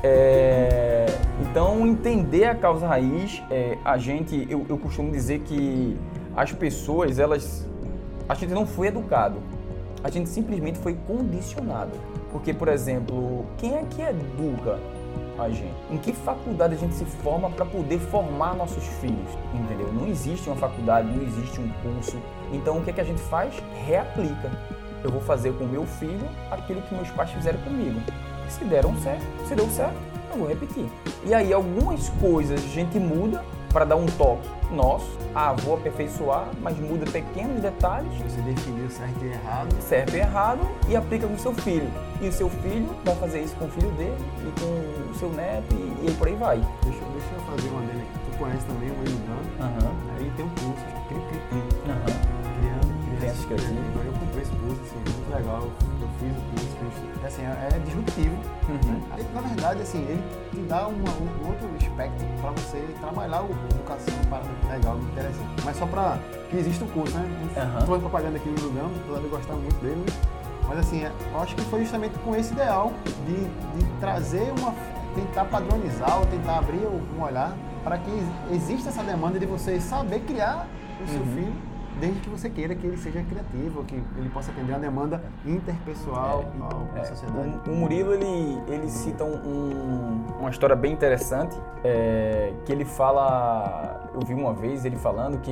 É, 0.03 1.05
então, 1.41 1.85
entender 1.87 2.45
a 2.45 2.55
causa 2.55 2.87
raiz, 2.87 3.41
é, 3.49 3.77
a 3.83 3.97
gente, 3.97 4.47
eu, 4.49 4.65
eu 4.69 4.77
costumo 4.77 5.11
dizer 5.11 5.39
que 5.39 5.97
as 6.35 6.51
pessoas, 6.51 7.19
elas, 7.19 7.65
a 8.29 8.35
gente 8.35 8.53
não 8.53 8.65
foi 8.65 8.87
educado, 8.87 9.41
a 10.03 10.09
gente 10.09 10.29
simplesmente 10.29 10.77
foi 10.79 10.95
condicionado. 11.07 11.91
Porque, 12.31 12.53
por 12.53 12.67
exemplo, 12.67 13.45
quem 13.57 13.75
é 13.75 13.83
que 13.89 14.01
educa 14.01 14.79
a 15.43 15.49
gente? 15.49 15.75
Em 15.89 15.97
que 15.97 16.13
faculdade 16.13 16.75
a 16.75 16.77
gente 16.77 16.93
se 16.95 17.05
forma 17.05 17.49
para 17.49 17.65
poder 17.65 17.99
formar 17.99 18.55
nossos 18.55 18.83
filhos? 18.99 19.29
Entendeu? 19.53 19.91
Não 19.93 20.07
existe 20.07 20.49
uma 20.49 20.55
faculdade, 20.55 21.07
não 21.07 21.23
existe 21.23 21.59
um 21.59 21.69
curso. 21.81 22.17
Então, 22.51 22.77
o 22.77 22.83
que, 22.83 22.89
é 22.89 22.93
que 22.93 23.01
a 23.01 23.05
gente 23.05 23.21
faz? 23.21 23.53
Reaplica. 23.85 24.51
Eu 25.03 25.11
vou 25.11 25.21
fazer 25.21 25.53
com 25.53 25.65
meu 25.65 25.85
filho 25.85 26.27
aquilo 26.51 26.81
que 26.81 26.95
meus 26.95 27.09
pais 27.11 27.29
fizeram 27.31 27.59
comigo. 27.59 27.99
Se 28.49 28.63
deram 28.65 28.95
certo, 28.97 29.25
se 29.47 29.55
deu 29.55 29.67
certo, 29.69 29.97
eu 30.31 30.37
vou 30.37 30.47
repetir. 30.47 30.85
E 31.25 31.33
aí, 31.33 31.53
algumas 31.53 32.09
coisas 32.09 32.59
a 32.63 32.67
gente 32.67 32.97
muda 32.99 33.43
para 33.71 33.85
dar 33.85 33.95
um 33.95 34.05
toque 34.05 34.47
nosso. 34.71 35.17
Ah, 35.35 35.53
vou 35.53 35.75
aperfeiçoar, 35.75 36.47
mas 36.61 36.77
muda 36.79 37.05
pequenos 37.11 37.61
detalhes 37.61 38.11
Você 38.23 38.41
definiu 38.41 38.89
certo 38.89 39.23
e 39.23 39.27
errado. 39.27 39.81
certo 39.81 40.15
e 40.15 40.19
errado 40.19 40.59
e 40.89 40.95
aplica 40.95 41.27
com 41.27 41.33
o 41.35 41.39
seu 41.39 41.53
filho. 41.53 41.89
E 42.21 42.27
o 42.27 42.31
seu 42.31 42.49
filho 42.49 42.89
vai 43.05 43.15
fazer 43.15 43.41
isso 43.43 43.55
com 43.57 43.65
o 43.65 43.69
filho 43.69 43.91
dele 43.91 44.17
e 44.39 44.59
com 44.59 45.11
o 45.11 45.15
seu 45.15 45.29
neto 45.29 45.75
e, 45.75 46.07
e 46.07 46.11
por 46.17 46.27
aí 46.27 46.35
vai. 46.35 46.57
Deixa, 46.83 46.99
eu- 46.99 47.07
deixa 47.11 47.27
eu 47.35 47.41
fazer 47.55 47.67
uma 47.69 47.81
dele 47.81 48.01
aqui. 48.01 48.31
Tu 48.31 48.37
conhece 48.39 48.65
também 48.65 48.89
o 48.89 48.93
Eludan. 48.93 49.37
Aham, 49.59 49.91
Aí 50.17 50.31
tem 50.35 50.45
um 50.45 50.49
curso, 50.49 50.85
Cri 51.07 51.19
Cri 51.29 51.39
Cri. 51.49 51.91
aham. 51.91 52.26
Crianças 53.45 53.67
criativas. 53.67 53.93
criativas. 53.93 54.05
Eu 54.05 54.13
comprei 54.13 54.41
esse 54.41 54.51
curso, 54.51 54.81
assim, 54.81 54.95
muito 54.95 55.35
legal. 55.35 55.63
Eu 55.63 56.09
fiz 56.19 56.33
o 56.37 56.41
curso, 56.51 57.25
assim, 57.25 57.41
é, 57.43 57.69
é 57.75 57.79
disruptivo. 57.79 58.35
Uhum. 58.69 59.01
Aí, 59.11 59.25
na 59.33 59.41
verdade, 59.41 59.81
assim, 59.81 59.99
ele 60.03 60.23
te 60.51 60.59
dá 60.67 60.87
uma- 60.87 61.11
um 61.11 61.47
outro 61.47 61.69
espectro 61.79 62.27
para 62.41 62.51
você 62.51 62.77
trabalhar 62.99 63.43
o 63.43 63.51
educação 63.71 64.13
para 64.29 64.73
legal, 64.73 64.97
interessante. 64.97 65.49
Mas 65.63 65.77
só 65.77 65.85
para 65.85 66.19
que 66.49 66.57
exista 66.57 66.85
o 66.85 66.87
curso, 66.89 67.17
né? 67.17 67.25
Aham. 67.57 67.79
Estou 67.79 67.99
propaganda 67.99 68.37
aqui 68.37 68.49
no 68.49 68.61
Lugano, 68.61 68.91
apesar 69.03 69.19
de 69.19 69.25
eu 69.25 69.29
gostar 69.29 69.53
muito 69.53 69.81
dele, 69.81 69.95
né? 69.95 70.13
Mas 70.67 70.79
assim, 70.79 71.01
eu 71.03 71.39
acho 71.39 71.55
que 71.55 71.61
foi 71.63 71.79
justamente 71.81 72.17
com 72.19 72.35
esse 72.35 72.53
ideal 72.53 72.91
de, 73.25 73.35
de 73.35 73.99
trazer 73.99 74.51
uma. 74.59 74.73
tentar 75.15 75.45
padronizar 75.45 76.19
ou 76.19 76.25
tentar 76.27 76.59
abrir 76.59 76.85
um 76.85 77.23
olhar 77.23 77.55
para 77.83 77.97
que 77.97 78.11
exista 78.51 78.89
essa 78.89 79.01
demanda 79.01 79.39
de 79.39 79.45
você 79.45 79.79
saber 79.79 80.19
criar 80.19 80.67
o 81.01 81.07
seu 81.07 81.21
uhum. 81.21 81.33
filho 81.33 81.53
desde 81.99 82.19
que 82.21 82.29
você 82.29 82.49
queira 82.49 82.75
que 82.75 82.85
ele 82.85 82.97
seja 82.97 83.23
criativo, 83.23 83.83
que 83.83 83.95
ele 83.95 84.29
possa 84.29 84.51
atender 84.51 84.73
a 84.73 84.77
demanda 84.77 85.21
interpessoal 85.45 86.45
é, 86.93 86.99
da 86.99 87.05
sociedade. 87.05 87.59
O, 87.67 87.71
o, 87.71 87.75
Murilo 87.75 88.13
ele, 88.13 88.61
ele 88.67 88.89
cita 88.89 89.23
um, 89.23 90.25
uma 90.39 90.49
história 90.49 90.75
bem 90.75 90.93
interessante 90.93 91.55
é, 91.83 92.53
que 92.65 92.71
ele 92.71 92.85
fala, 92.85 94.09
eu 94.13 94.21
vi 94.21 94.33
uma 94.33 94.53
vez 94.53 94.85
ele 94.85 94.97
falando 94.97 95.39
que 95.41 95.51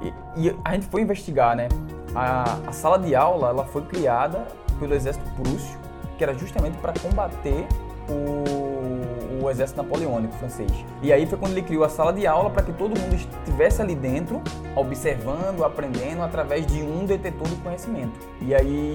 e, 0.00 0.14
e 0.36 0.56
a 0.64 0.74
gente 0.74 0.86
foi 0.86 1.02
investigar, 1.02 1.56
né? 1.56 1.68
A, 2.14 2.58
a 2.66 2.72
sala 2.72 2.98
de 2.98 3.14
aula 3.14 3.48
ela 3.48 3.64
foi 3.64 3.82
criada 3.82 4.46
pelo 4.78 4.94
exército 4.94 5.24
prússio, 5.34 5.78
que 6.18 6.24
era 6.24 6.34
justamente 6.34 6.76
para 6.78 6.92
combater 7.00 7.66
o, 8.08 9.01
o, 9.42 9.50
exército 9.50 9.82
napoleônico 9.82 10.34
francês. 10.34 10.70
E 11.02 11.12
aí 11.12 11.26
foi 11.26 11.38
quando 11.38 11.52
ele 11.52 11.62
criou 11.62 11.84
a 11.84 11.88
sala 11.88 12.12
de 12.12 12.26
aula 12.26 12.50
para 12.50 12.62
que 12.62 12.72
todo 12.72 12.98
mundo 12.98 13.14
estivesse 13.14 13.82
ali 13.82 13.94
dentro, 13.94 14.40
observando, 14.74 15.64
aprendendo 15.64 16.22
através 16.22 16.66
de 16.66 16.82
um 16.82 17.04
detetor 17.04 17.48
do 17.48 17.56
conhecimento. 17.62 18.12
E 18.40 18.54
aí 18.54 18.94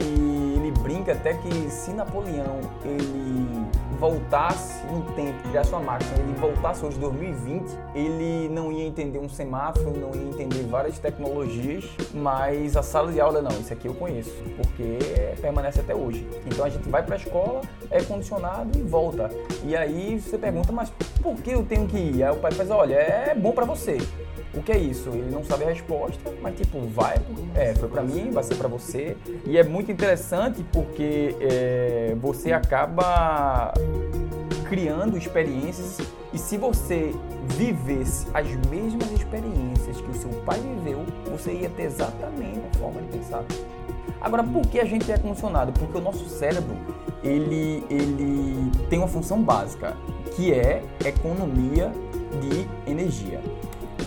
ele 0.56 0.72
brinca 0.80 1.14
até 1.14 1.34
que 1.34 1.70
se 1.70 1.92
Napoleão 1.92 2.60
ele 2.84 3.66
voltasse 4.00 4.86
no 4.88 5.02
tempo, 5.14 5.42
criasse 5.50 5.72
uma 5.72 5.82
máquina, 5.82 6.12
ele 6.20 6.34
voltasse 6.34 6.86
hoje 6.86 6.98
2020, 7.00 7.66
ele 7.96 8.50
não 8.50 8.72
ia 8.72 8.86
entender 8.86 9.20
um 9.20 9.30
semáforo, 9.30 9.92
não 9.98 10.12
ia 10.14 10.30
entender 10.30 10.64
várias 10.64 11.00
tecnologias, 11.00 11.86
mas 12.14 12.78
a 12.78 12.84
sala 12.84 13.12
de 13.12 13.20
aula 13.20 13.42
não, 13.42 13.52
isso 13.52 13.74
aqui 13.74 13.88
eu 13.88 13.94
conheço, 13.94 14.36
porque 14.56 15.00
permanece 15.42 15.80
até 15.80 15.96
hoje. 15.96 16.28
Então 16.46 16.66
a 16.66 16.70
gente 16.70 16.88
vai 16.90 17.04
para 17.04 17.16
a 17.16 17.18
escola, 17.18 17.62
é 17.90 18.02
condicionado 18.02 18.78
e 18.78 18.82
volta. 18.82 19.30
E 19.64 19.76
aí 19.76 20.20
você 20.20 20.38
pergunta, 20.38 20.72
mas 20.72 20.92
por 21.22 21.36
que 21.36 21.52
eu 21.52 21.64
tenho 21.64 21.88
que 21.88 21.98
ir? 21.98 22.24
Aí 22.24 22.32
o 22.32 22.38
pai 22.38 22.52
faz, 22.52 22.70
olha, 22.70 22.96
é 22.96 23.36
bom 23.36 23.52
para 23.52 23.66
você. 23.66 23.98
O 24.58 24.64
que 24.64 24.72
é 24.72 24.78
isso? 24.78 25.10
Ele 25.10 25.30
não 25.30 25.44
sabe 25.44 25.66
a 25.66 25.68
resposta, 25.68 26.34
mas 26.42 26.56
tipo, 26.58 26.80
vai, 26.88 27.16
é, 27.54 27.76
foi 27.76 27.88
para 27.88 28.02
mim, 28.02 28.32
vai 28.32 28.44
ser 28.44 28.56
para 28.56 28.68
você. 28.68 29.16
E 29.46 29.56
é 29.56 29.64
muito 29.64 29.92
interessante 29.92 30.66
porque 30.74 31.36
é, 31.40 32.16
você 32.20 32.52
acaba 32.52 33.72
criando 34.68 35.16
experiências 35.16 36.00
e 36.34 36.40
se 36.40 36.58
você 36.58 37.14
vivesse 37.56 38.26
as 38.34 38.48
mesmas 38.68 39.12
experiências 39.12 40.02
que 40.02 40.10
o 40.10 40.16
seu 40.16 40.32
pai 40.44 40.60
viveu, 40.60 41.06
você 41.32 41.52
ia 41.52 41.70
ter 41.70 41.84
exatamente 41.84 42.60
a 42.74 42.78
forma 42.80 43.00
de 43.02 43.16
pensar. 43.16 43.44
Agora, 44.20 44.44
por 44.44 44.64
que 44.64 44.80
a 44.80 44.86
gente 44.86 45.12
é 45.12 45.20
condicionado? 45.20 45.72
Porque 45.72 46.00
o 46.00 46.02
nosso 46.02 46.28
cérebro, 46.28 46.76
ele, 47.24 47.84
ele 47.92 48.72
tem 48.90 48.98
uma 48.98 49.08
função 49.08 49.40
básica, 49.40 49.96
que 50.36 50.52
é 50.52 50.82
economia 51.06 51.92
de 52.42 52.92
energia 52.92 53.40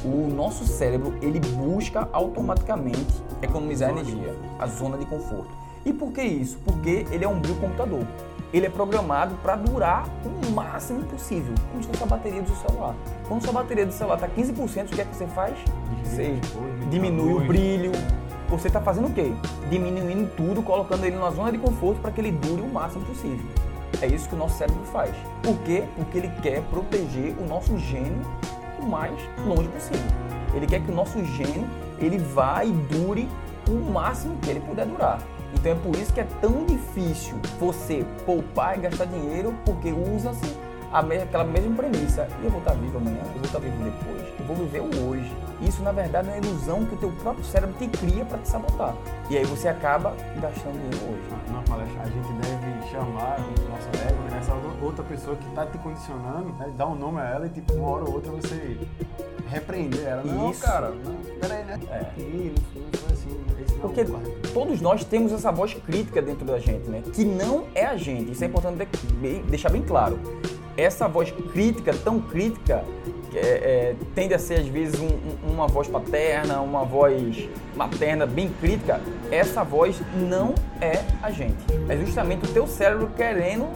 o 0.04 0.28
nosso 0.28 0.66
cérebro 0.66 1.14
ele 1.20 1.40
busca 1.40 2.08
automaticamente 2.12 3.22
economizar 3.42 3.90
energia, 3.90 4.34
a 4.58 4.66
zona 4.66 4.96
de 4.96 5.06
conforto. 5.06 5.50
E 5.84 5.92
por 5.92 6.12
que 6.12 6.22
isso? 6.22 6.58
Porque 6.64 7.06
ele 7.10 7.24
é 7.24 7.28
um 7.28 7.38
biocomputador. 7.38 8.04
Ele 8.52 8.66
é 8.66 8.70
programado 8.70 9.36
para 9.36 9.54
durar 9.56 10.08
o 10.24 10.50
máximo 10.50 11.04
possível, 11.04 11.54
como 11.70 11.82
se 11.82 11.88
fosse 11.88 12.02
a 12.02 12.06
bateria 12.06 12.42
do 12.42 12.48
seu 12.48 12.68
celular. 12.68 12.94
Quando 13.28 13.42
sua 13.42 13.52
bateria 13.52 13.86
do 13.86 13.92
celular 13.92 14.16
está 14.16 14.28
15%, 14.28 14.86
o 14.86 14.88
que 14.88 15.00
é 15.00 15.04
que 15.04 15.14
você 15.14 15.26
faz? 15.28 15.56
Você 16.02 16.38
diminui 16.90 17.32
o 17.34 17.46
brilho. 17.46 17.92
Você 18.48 18.66
está 18.66 18.80
fazendo 18.80 19.06
o 19.06 19.12
quê? 19.12 19.32
Diminuindo 19.70 20.28
tudo, 20.36 20.60
colocando 20.62 21.04
ele 21.04 21.14
na 21.14 21.30
zona 21.30 21.52
de 21.52 21.58
conforto 21.58 22.00
para 22.00 22.10
que 22.10 22.20
ele 22.20 22.32
dure 22.32 22.62
o 22.62 22.68
máximo 22.68 23.04
possível. 23.04 23.46
É 24.02 24.06
isso 24.06 24.28
que 24.28 24.34
o 24.34 24.38
nosso 24.38 24.58
cérebro 24.58 24.82
faz. 24.86 25.14
Por 25.40 25.56
quê? 25.58 25.84
Porque 25.94 26.18
ele 26.18 26.30
quer 26.42 26.60
proteger 26.62 27.36
o 27.38 27.46
nosso 27.46 27.78
gênio 27.78 28.20
o 28.80 28.88
mais 28.88 29.14
longe 29.46 29.68
possível. 29.68 30.10
Ele 30.54 30.66
quer 30.66 30.80
que 30.80 30.90
o 30.90 30.94
nosso 30.94 31.22
gene 31.24 31.66
ele 31.98 32.18
vá 32.18 32.64
e 32.64 32.72
dure 32.72 33.28
o 33.68 33.90
máximo 33.90 34.36
que 34.38 34.50
ele 34.50 34.60
puder 34.60 34.86
durar. 34.86 35.20
Então 35.54 35.72
é 35.72 35.74
por 35.74 35.94
isso 35.96 36.12
que 36.12 36.20
é 36.20 36.26
tão 36.40 36.64
difícil 36.64 37.36
você 37.58 38.04
poupar 38.24 38.78
e 38.78 38.82
gastar 38.82 39.04
dinheiro, 39.06 39.54
porque 39.64 39.92
usa-se 39.92 40.56
aquela 40.92 41.44
mesma 41.44 41.76
premissa. 41.76 42.28
E 42.40 42.44
eu 42.44 42.50
vou 42.50 42.60
estar 42.60 42.74
vivo 42.74 42.98
amanhã, 42.98 43.20
eu 43.20 43.32
vou 43.34 43.44
estar 43.44 43.58
vivo 43.58 43.76
depois, 43.84 44.22
eu 44.38 44.46
vou 44.46 44.56
viver 44.56 44.80
hoje. 44.80 45.36
Isso, 45.60 45.82
na 45.82 45.92
verdade, 45.92 46.28
é 46.28 46.32
uma 46.32 46.38
ilusão 46.38 46.86
que 46.86 46.94
o 46.94 46.98
teu 46.98 47.12
próprio 47.12 47.44
cérebro 47.44 47.74
te 47.78 47.86
cria 47.88 48.24
para 48.24 48.38
te 48.38 48.48
sabotar. 48.48 48.94
E 49.28 49.36
aí 49.36 49.44
você 49.44 49.68
acaba 49.68 50.14
gastando 50.40 50.72
dinheiro 50.72 51.12
hoje. 51.12 51.52
Na 51.52 51.62
palestra, 51.62 52.02
a 52.02 52.06
gente 52.06 52.32
deve 52.32 52.59
chamar 52.90 53.38
o 53.38 53.70
nosso 53.70 53.88
ego, 54.06 54.22
né? 54.30 54.38
essa 54.38 54.54
outra 54.82 55.04
pessoa 55.04 55.36
que 55.36 55.48
está 55.48 55.66
te 55.66 55.78
condicionando, 55.78 56.52
né? 56.58 56.72
dar 56.76 56.86
um 56.86 56.94
nome 56.94 57.20
a 57.20 57.24
ela 57.24 57.46
e, 57.46 57.50
tipo, 57.50 57.74
uma 57.74 57.88
hora 57.88 58.04
ou 58.04 58.14
outra 58.14 58.32
você 58.32 58.78
repreender 59.48 60.06
ela. 60.06 60.22
Não, 60.22 60.50
Isso. 60.50 60.62
cara, 60.62 60.90
não, 60.90 61.14
peraí, 61.40 61.64
né? 61.64 61.80
É. 61.90 62.20
E, 62.20 62.54
foi 62.72 63.12
assim. 63.12 63.40
Porque 63.80 64.04
todos 64.52 64.80
nós 64.80 65.04
temos 65.04 65.32
essa 65.32 65.50
voz 65.50 65.74
crítica 65.74 66.20
dentro 66.20 66.44
da 66.44 66.58
gente, 66.58 66.88
né? 66.88 67.02
Que 67.12 67.24
não 67.24 67.64
é 67.74 67.86
a 67.86 67.96
gente. 67.96 68.32
Isso 68.32 68.44
é 68.44 68.46
importante 68.46 68.86
deixar 69.48 69.70
bem 69.70 69.82
claro. 69.82 70.18
Essa 70.76 71.08
voz 71.08 71.30
crítica, 71.52 71.92
tão 71.92 72.20
crítica, 72.20 72.84
é, 73.34 73.38
é, 73.38 73.96
tende 74.14 74.34
a 74.34 74.38
ser 74.38 74.60
às 74.60 74.66
vezes 74.66 75.00
um, 75.00 75.08
uma 75.50 75.66
voz 75.66 75.88
paterna, 75.88 76.60
uma 76.60 76.84
voz 76.84 77.48
materna 77.76 78.26
bem 78.26 78.50
crítica, 78.60 79.00
essa 79.30 79.62
voz 79.62 80.00
não 80.14 80.54
é 80.80 81.04
a 81.22 81.30
gente. 81.30 81.64
É 81.88 81.96
justamente 81.96 82.44
o 82.44 82.52
teu 82.52 82.66
cérebro 82.66 83.08
querendo 83.16 83.68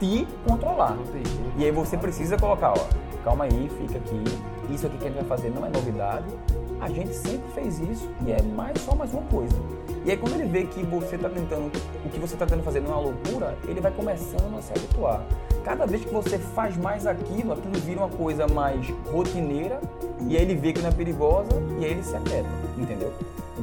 te 0.00 0.26
controlar. 0.46 0.96
E 1.56 1.64
aí 1.64 1.70
você 1.70 1.96
precisa 1.96 2.36
colocar, 2.36 2.72
ó, 2.72 2.86
calma 3.22 3.44
aí, 3.44 3.70
fica 3.78 3.98
aqui. 3.98 4.24
Isso 4.70 4.86
aqui 4.86 4.96
que 4.96 5.04
a 5.04 5.08
gente 5.08 5.18
vai 5.18 5.24
fazer 5.24 5.50
não 5.50 5.66
é 5.66 5.68
novidade. 5.68 6.26
A 6.80 6.88
gente 6.88 7.14
sempre 7.14 7.48
fez 7.54 7.78
isso 7.78 8.08
e 8.26 8.32
é 8.32 8.42
mais 8.42 8.80
só 8.80 8.94
mais 8.94 9.12
uma 9.12 9.22
coisa. 9.22 9.54
E 10.04 10.10
aí 10.10 10.16
quando 10.16 10.34
ele 10.34 10.48
vê 10.48 10.64
que 10.64 10.82
você 10.82 11.14
está 11.14 11.28
tentando, 11.28 11.70
o 12.04 12.08
que 12.08 12.18
você 12.18 12.34
está 12.34 12.44
tentando 12.44 12.64
fazer 12.64 12.80
não 12.80 12.90
é 12.90 12.94
uma 12.94 13.02
loucura, 13.02 13.56
ele 13.68 13.80
vai 13.80 13.92
começando 13.92 14.58
a 14.58 14.62
se 14.62 14.72
habituar. 14.72 15.22
Cada 15.62 15.86
vez 15.86 16.04
que 16.04 16.12
você 16.12 16.38
faz 16.38 16.76
mais 16.76 17.06
aquilo, 17.06 17.52
aquilo 17.52 17.74
vira 17.74 18.00
uma 18.00 18.08
coisa 18.08 18.48
mais 18.48 18.84
rotineira 19.12 19.80
e 20.26 20.36
aí 20.36 20.42
ele 20.42 20.56
vê 20.56 20.72
que 20.72 20.80
não 20.80 20.88
é 20.88 20.92
perigosa 20.92 21.50
e 21.78 21.84
aí 21.84 21.92
ele 21.92 22.02
se 22.02 22.16
aquieta, 22.16 22.48
entendeu? 22.76 23.12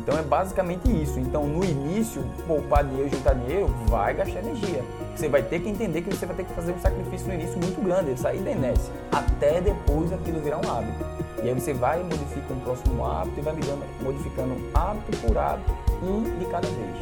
Então 0.10 0.20
é 0.20 0.24
basicamente 0.24 0.92
isso. 0.92 1.20
Então 1.20 1.46
no 1.46 1.64
início, 1.64 2.24
poupar 2.48 2.84
dinheiro, 2.84 3.12
juntar 3.12 3.36
dinheiro, 3.36 3.68
vai 3.88 4.12
gastar 4.16 4.40
energia. 4.40 4.84
Você 5.16 5.30
vai 5.30 5.44
ter 5.44 5.60
que 5.60 5.70
entender 5.70 6.02
que 6.02 6.10
você 6.10 6.26
vai 6.26 6.36
ter 6.36 6.46
que 6.46 6.54
fazer 6.54 6.72
um 6.72 6.80
sacrifício 6.80 7.28
no 7.28 7.36
início 7.36 7.60
muito 7.60 7.80
grande, 7.80 8.20
sair 8.20 8.40
da 8.40 8.50
inércia, 8.50 8.92
até 9.12 9.62
depois 9.62 10.12
aquilo 10.12 10.40
virar 10.40 10.58
um 10.58 10.72
hábito. 10.72 11.06
E 11.44 11.50
aí 11.50 11.54
você 11.54 11.74
vai 11.74 12.02
e 12.02 12.04
modifica 12.04 12.52
um 12.52 12.60
próximo 12.62 13.06
hábito 13.06 13.40
e 13.40 13.44
vai 13.44 13.54
modificando 14.02 14.56
hábito 14.74 15.16
por 15.20 15.38
hábito, 15.38 15.72
um 16.02 16.24
de 16.40 16.46
cada 16.46 16.68
vez. 16.68 16.96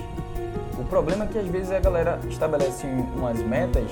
O 0.77 0.83
problema 0.83 1.23
é 1.23 1.27
que 1.29 1.39
às 1.39 1.47
vezes 1.47 1.71
a 1.71 1.79
galera 1.79 2.19
estabelece 2.27 2.85
umas 3.15 3.39
metas 3.39 3.89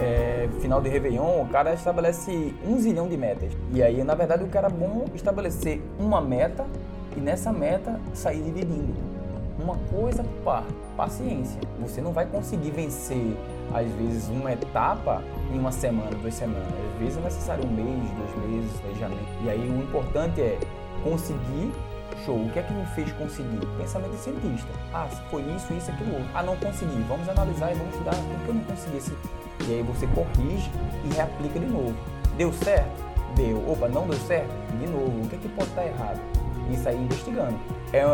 é, 0.00 0.48
final 0.60 0.80
de 0.80 0.88
Réveillon, 0.88 1.42
o 1.42 1.48
cara 1.48 1.74
estabelece 1.74 2.52
um 2.66 2.76
zilhão 2.80 3.08
de 3.08 3.16
metas. 3.16 3.52
E 3.72 3.80
aí, 3.84 4.02
na 4.02 4.16
verdade, 4.16 4.42
o 4.42 4.48
cara 4.48 4.66
é 4.66 4.70
bom 4.70 5.04
estabelecer 5.14 5.80
uma 5.98 6.20
meta 6.20 6.66
e 7.18 7.20
nessa 7.20 7.52
meta 7.52 8.00
sair 8.14 8.40
dividindo. 8.42 8.94
Uma 9.58 9.76
coisa 9.90 10.24
par, 10.44 10.64
paciência. 10.96 11.60
Você 11.80 12.00
não 12.00 12.12
vai 12.12 12.26
conseguir 12.26 12.70
vencer, 12.70 13.36
às 13.74 13.90
vezes, 13.92 14.28
uma 14.28 14.52
etapa 14.52 15.22
em 15.52 15.58
uma 15.58 15.72
semana, 15.72 16.12
duas 16.22 16.34
semanas. 16.34 16.68
Às 16.94 17.00
vezes 17.00 17.18
é 17.18 17.20
necessário 17.20 17.66
um 17.66 17.72
mês, 17.72 18.10
dois 18.16 18.48
meses, 18.48 18.80
planejamento. 18.80 19.44
E 19.44 19.50
aí 19.50 19.68
o 19.68 19.82
importante 19.82 20.40
é 20.40 20.58
conseguir 21.02 21.72
show. 22.24 22.36
O 22.36 22.50
que 22.50 22.60
é 22.60 22.62
que 22.62 22.72
me 22.72 22.86
fez 22.86 23.10
conseguir? 23.12 23.66
Pensamento 23.76 24.12
de 24.12 24.18
cientista. 24.18 24.68
Ah, 24.94 25.08
foi 25.28 25.42
isso, 25.42 25.72
isso, 25.74 25.90
aquilo 25.90 26.12
outro. 26.12 26.28
Ah, 26.34 26.42
não 26.44 26.56
consegui. 26.56 27.04
Vamos 27.08 27.28
analisar 27.28 27.72
e 27.72 27.74
vamos 27.74 27.92
estudar 27.92 28.14
por 28.14 28.44
que 28.44 28.48
eu 28.48 28.54
não 28.54 28.64
consegui 28.64 28.96
esse 28.96 29.12
e 29.66 29.74
aí 29.74 29.82
você 29.82 30.06
corrige 30.06 30.70
e 31.04 31.14
reaplica 31.14 31.58
de 31.58 31.66
novo. 31.66 31.94
Deu 32.36 32.52
certo? 32.52 33.04
Deu. 33.34 33.58
Opa, 33.68 33.88
não 33.88 34.06
deu 34.06 34.18
certo? 34.20 34.48
De 34.78 34.86
novo. 34.86 35.20
O 35.24 35.28
que, 35.28 35.34
é 35.34 35.38
que 35.38 35.48
pode 35.48 35.68
estar 35.68 35.84
errado? 35.84 36.37
Isso 36.68 36.88
aí 36.88 36.96
investigando. 36.96 37.56
É 37.92 38.04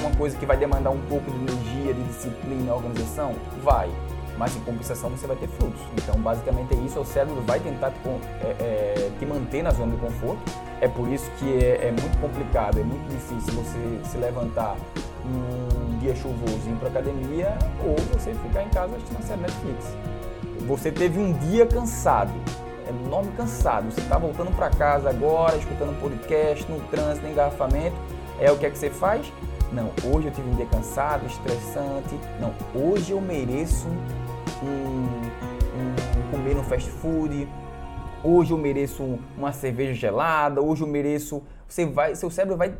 uma 0.00 0.10
coisa 0.16 0.36
que 0.36 0.44
vai 0.44 0.56
demandar 0.56 0.90
um 0.90 1.00
pouco 1.02 1.30
de 1.30 1.36
energia, 1.38 1.94
de 1.94 2.02
disciplina 2.04 2.68
e 2.68 2.70
organização? 2.70 3.34
Vai. 3.62 3.90
Mas 4.36 4.54
em 4.56 4.60
compensação 4.60 5.10
você 5.10 5.26
vai 5.26 5.36
ter 5.36 5.48
frutos. 5.48 5.80
Então, 5.96 6.20
basicamente 6.20 6.74
é 6.74 6.76
isso. 6.78 7.00
O 7.00 7.04
cérebro 7.04 7.40
vai 7.42 7.60
tentar 7.60 7.90
te, 7.90 8.08
é, 8.42 8.56
é, 8.60 9.10
te 9.18 9.24
manter 9.24 9.62
na 9.62 9.70
zona 9.70 9.92
de 9.92 10.00
conforto. 10.00 10.42
É 10.80 10.88
por 10.88 11.08
isso 11.08 11.30
que 11.38 11.64
é, 11.64 11.88
é 11.88 11.90
muito 11.90 12.20
complicado, 12.20 12.78
é 12.78 12.82
muito 12.82 13.08
difícil 13.08 13.54
você 13.54 14.10
se 14.10 14.18
levantar 14.18 14.76
num 15.24 15.98
dia 15.98 16.14
chuvoso 16.14 16.60
e 16.66 16.70
ir 16.70 16.76
para 16.76 16.88
academia 16.88 17.56
ou 17.82 17.96
você 18.12 18.34
ficar 18.34 18.64
em 18.64 18.68
casa 18.68 18.96
assistindo 18.96 19.18
a 19.18 19.22
série 19.22 19.40
Netflix. 19.40 19.96
Você 20.66 20.90
teve 20.92 21.18
um 21.18 21.32
dia 21.32 21.66
cansado, 21.66 22.32
enorme 22.88 23.32
cansado. 23.36 23.90
Você 23.90 24.00
está 24.00 24.18
voltando 24.18 24.54
para 24.54 24.70
casa 24.70 25.10
agora, 25.10 25.56
escutando 25.56 25.98
podcast, 26.00 26.70
no 26.70 26.80
trânsito, 26.88 27.26
engarrafamento. 27.26 27.96
É 28.38 28.50
o 28.50 28.58
que 28.58 28.66
é 28.66 28.70
que 28.70 28.78
você 28.78 28.90
faz? 28.90 29.32
Não, 29.72 29.90
hoje 30.04 30.28
eu 30.28 30.32
tive 30.32 30.48
um 30.48 30.54
dia 30.54 30.66
cansado, 30.66 31.26
estressante. 31.26 32.14
Não, 32.40 32.54
hoje 32.74 33.12
eu 33.12 33.20
mereço 33.20 33.88
um, 34.62 34.68
um 34.68 36.30
comer 36.30 36.54
no 36.54 36.62
fast 36.62 36.90
food. 36.90 37.48
Hoje 38.22 38.52
eu 38.52 38.58
mereço 38.58 39.18
uma 39.36 39.52
cerveja 39.52 39.92
gelada. 39.94 40.60
Hoje 40.60 40.82
eu 40.82 40.86
mereço. 40.86 41.42
Você 41.68 41.86
vai, 41.86 42.14
seu 42.14 42.30
cérebro 42.30 42.56
vai 42.56 42.74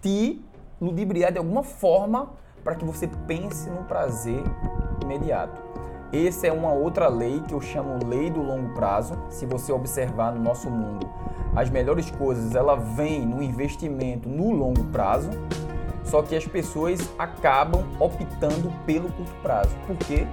te 0.00 0.44
ludibriar 0.80 1.32
de 1.32 1.38
alguma 1.38 1.62
forma 1.62 2.30
para 2.62 2.74
que 2.74 2.84
você 2.84 3.08
pense 3.26 3.68
no 3.70 3.84
prazer 3.84 4.42
imediato. 5.02 5.67
Essa 6.12 6.46
é 6.46 6.52
uma 6.52 6.72
outra 6.72 7.06
lei 7.06 7.42
que 7.46 7.52
eu 7.52 7.60
chamo 7.60 7.98
lei 8.06 8.30
do 8.30 8.40
longo 8.40 8.70
prazo. 8.70 9.12
Se 9.28 9.44
você 9.44 9.70
observar 9.70 10.32
no 10.32 10.42
nosso 10.42 10.70
mundo, 10.70 11.06
as 11.54 11.68
melhores 11.68 12.10
coisas 12.10 12.54
ela 12.54 12.76
vem 12.76 13.26
no 13.26 13.42
investimento 13.42 14.26
no 14.26 14.50
longo 14.52 14.84
prazo. 14.84 15.28
Só 16.04 16.22
que 16.22 16.34
as 16.34 16.46
pessoas 16.46 16.98
acabam 17.18 17.84
optando 18.00 18.72
pelo 18.86 19.12
curto 19.12 19.34
prazo. 19.42 19.76
Por 19.86 19.96
quê? 19.96 20.26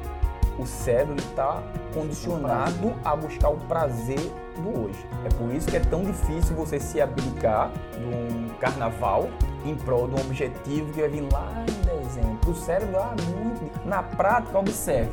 O 0.57 0.65
cérebro 0.65 1.15
está 1.17 1.61
condicionado 1.93 2.93
a 3.03 3.13
buscar 3.13 3.49
o 3.49 3.57
prazer 3.67 4.31
do 4.55 4.85
hoje. 4.85 5.05
É 5.25 5.29
por 5.35 5.53
isso 5.53 5.67
que 5.67 5.75
é 5.75 5.81
tão 5.81 6.05
difícil 6.05 6.55
você 6.55 6.79
se 6.79 7.01
abdicar 7.01 7.69
de 7.91 8.05
um 8.05 8.47
carnaval 8.61 9.27
em 9.65 9.75
prol 9.75 10.07
de 10.07 10.15
um 10.15 10.25
objetivo 10.25 10.93
que 10.93 11.01
vai 11.01 11.09
vir 11.09 11.27
lá 11.33 11.51
em 11.67 12.03
dezembro. 12.03 12.49
O 12.49 12.55
cérebro, 12.55 12.97
ah, 12.97 13.13
muito. 13.35 13.85
Na 13.85 14.01
prática, 14.01 14.57
observe 14.57 15.11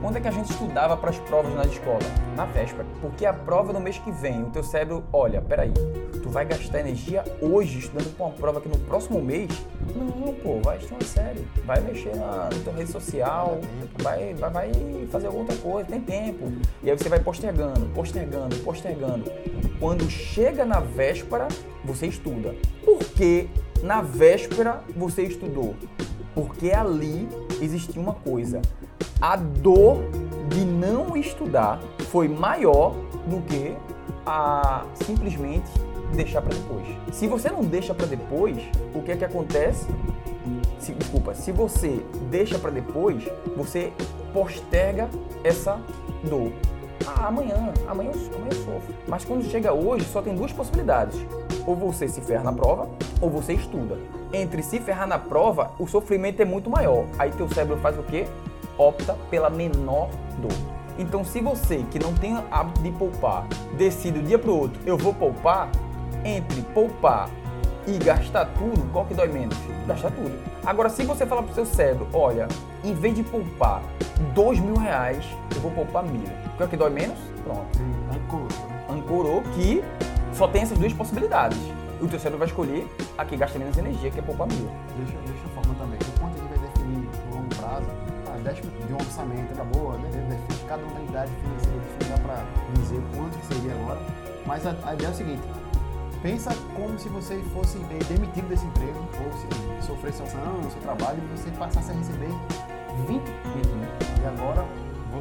quando 0.00 0.16
é 0.16 0.20
que 0.20 0.28
a 0.28 0.30
gente 0.30 0.50
estudava 0.50 0.96
para 0.96 1.10
as 1.10 1.18
provas 1.18 1.52
na 1.54 1.64
escola? 1.64 1.98
Na 2.36 2.44
véspera. 2.44 2.86
Porque 3.00 3.26
a 3.26 3.32
prova 3.32 3.70
é 3.70 3.74
no 3.74 3.80
mês 3.80 3.98
que 3.98 4.10
vem. 4.10 4.42
O 4.42 4.50
teu 4.50 4.62
cérebro, 4.62 5.04
olha, 5.12 5.40
peraí, 5.42 5.72
tu 6.22 6.28
vai 6.28 6.44
gastar 6.44 6.80
energia 6.80 7.24
hoje 7.40 7.78
estudando 7.80 8.14
para 8.16 8.26
uma 8.26 8.32
prova 8.32 8.60
que 8.60 8.68
no 8.68 8.78
próximo 8.78 9.20
mês? 9.20 9.50
Não, 9.94 10.32
pô, 10.34 10.60
vai 10.62 10.78
estudar 10.78 11.04
sério. 11.04 11.44
Vai 11.64 11.80
mexer 11.80 12.14
na, 12.14 12.44
na 12.44 12.60
tua 12.62 12.72
rede 12.72 12.92
social, 12.92 13.58
vai, 14.00 14.34
vai, 14.34 14.50
vai 14.50 14.72
fazer 15.10 15.26
alguma 15.26 15.44
outra 15.44 15.56
coisa, 15.56 15.88
tem 15.88 16.00
tempo. 16.00 16.52
E 16.82 16.90
aí 16.90 16.96
você 16.96 17.08
vai 17.08 17.20
postergando, 17.20 17.86
postergando, 17.94 18.56
postergando. 18.58 19.24
Quando 19.80 20.08
chega 20.08 20.64
na 20.64 20.80
véspera, 20.80 21.48
você 21.84 22.06
estuda. 22.06 22.54
Por 22.84 22.98
que 22.98 23.48
na 23.82 24.00
véspera 24.00 24.80
você 24.96 25.22
estudou? 25.22 25.74
Porque 26.34 26.70
ali 26.70 27.28
existia 27.60 28.00
uma 28.00 28.14
coisa 28.14 28.60
a 29.20 29.36
dor 29.36 29.98
de 30.48 30.64
não 30.64 31.16
estudar 31.16 31.80
foi 32.10 32.28
maior 32.28 32.94
do 33.26 33.40
que 33.42 33.76
a 34.24 34.84
simplesmente 34.94 35.68
deixar 36.14 36.40
para 36.42 36.54
depois. 36.54 36.86
Se 37.12 37.26
você 37.26 37.50
não 37.50 37.62
deixa 37.62 37.92
para 37.94 38.06
depois, 38.06 38.56
o 38.94 39.02
que 39.02 39.12
é 39.12 39.16
que 39.16 39.24
acontece? 39.24 39.86
Se, 40.78 40.92
desculpa, 40.92 41.34
se 41.34 41.52
você 41.52 42.02
deixa 42.30 42.58
para 42.58 42.70
depois, 42.70 43.24
você 43.56 43.92
posterga 44.32 45.08
essa 45.42 45.80
dor. 46.28 46.52
Ah, 47.06 47.26
amanhã, 47.26 47.72
amanhã, 47.86 48.10
amanhã 48.10 48.50
eu 48.50 48.64
sofro. 48.64 48.94
Mas 49.06 49.24
quando 49.24 49.44
chega 49.44 49.72
hoje, 49.72 50.04
só 50.04 50.22
tem 50.22 50.34
duas 50.34 50.52
possibilidades. 50.52 51.18
Ou 51.66 51.74
você 51.74 52.08
se 52.08 52.20
ferra 52.20 52.44
na 52.44 52.52
prova, 52.52 52.88
ou 53.20 53.28
você 53.28 53.54
estuda. 53.54 53.98
Entre 54.32 54.62
se 54.62 54.78
ferrar 54.78 55.06
na 55.06 55.18
prova, 55.18 55.72
o 55.78 55.86
sofrimento 55.86 56.40
é 56.40 56.44
muito 56.44 56.68
maior. 56.68 57.06
Aí 57.18 57.30
teu 57.30 57.48
cérebro 57.48 57.78
faz 57.78 57.98
o 57.98 58.02
quê? 58.02 58.26
opta 58.78 59.16
pela 59.28 59.50
menor 59.50 60.08
dor. 60.38 60.56
Então, 60.98 61.24
se 61.24 61.40
você 61.40 61.84
que 61.90 61.98
não 61.98 62.14
tem 62.14 62.36
hábito 62.50 62.80
de 62.80 62.90
poupar 62.92 63.46
decide 63.76 64.20
do 64.20 64.26
dia 64.26 64.38
para 64.38 64.50
o 64.50 64.60
outro, 64.60 64.80
eu 64.86 64.96
vou 64.96 65.12
poupar, 65.12 65.68
entre 66.24 66.62
poupar 66.74 67.28
e 67.86 67.98
gastar 67.98 68.46
tudo, 68.58 68.90
qual 68.92 69.04
que 69.04 69.14
dói 69.14 69.28
menos? 69.28 69.56
Gastar 69.86 70.10
tudo. 70.10 70.36
Agora, 70.64 70.88
se 70.88 71.04
você 71.04 71.26
falar 71.26 71.42
para 71.42 71.52
o 71.52 71.54
seu 71.54 71.66
cérebro, 71.66 72.08
olha, 72.12 72.48
em 72.84 72.94
vez 72.94 73.14
de 73.14 73.22
poupar 73.22 73.82
dois 74.34 74.58
mil 74.58 74.76
reais, 74.76 75.24
eu 75.54 75.60
vou 75.60 75.70
poupar 75.70 76.04
mil. 76.04 76.28
Qual 76.56 76.66
é 76.66 76.70
que 76.70 76.76
dói 76.76 76.90
menos? 76.90 77.18
Pronto. 77.44 77.78
Ancorou. 78.14 78.48
Ancorou 78.90 79.42
que 79.54 79.82
só 80.34 80.48
tem 80.48 80.62
essas 80.62 80.78
duas 80.78 80.92
possibilidades. 80.92 81.58
O 82.00 82.08
teu 82.08 82.18
cérebro 82.18 82.38
vai 82.38 82.48
escolher 82.48 82.86
a 83.16 83.24
que 83.24 83.36
gasta 83.36 83.58
menos 83.58 83.76
energia, 83.76 84.10
que 84.10 84.18
é 84.18 84.22
poupar 84.22 84.46
mil. 84.46 84.70
Deixa, 84.96 85.18
deixa 85.26 85.44
eu 85.44 85.62
falar 85.62 85.74
também. 85.76 85.98
O 85.98 86.20
quanto 86.20 86.38
gente 86.38 86.48
vai 86.48 86.58
definir 86.58 87.08
no 87.26 87.36
longo 87.36 87.54
prazo 87.56 88.18
10 88.42 88.60
de 88.86 88.92
um 88.92 88.96
orçamento, 88.96 89.52
acabou, 89.52 89.92
né? 89.98 90.10
cada 90.66 90.82
unidade 90.82 91.30
financeira 91.32 91.82
não 92.00 92.08
dá 92.08 92.22
para 92.22 92.44
dizer 92.80 93.00
quanto 93.14 93.38
que 93.38 93.46
seria 93.46 93.72
agora, 93.72 94.00
mas 94.46 94.66
a, 94.66 94.74
a, 94.84 94.94
ideia 94.94 95.08
é 95.08 95.10
o 95.10 95.14
seguinte, 95.14 95.42
pensa 96.22 96.54
como 96.74 96.98
se 96.98 97.08
você 97.08 97.38
fosse 97.54 97.78
demitido 97.78 98.48
desse 98.48 98.64
emprego, 98.66 98.98
ou 99.24 99.32
se 99.80 99.86
sofresse 99.86 100.18
sanção 100.18 100.58
no 100.62 100.70
seu 100.70 100.80
trabalho 100.82 101.18
e 101.22 101.36
você 101.36 101.50
passasse 101.52 101.90
a 101.90 101.94
receber 101.94 102.30
20 103.06 103.10
uhum. 103.10 103.24
e 104.22 104.26
agora 104.26 104.64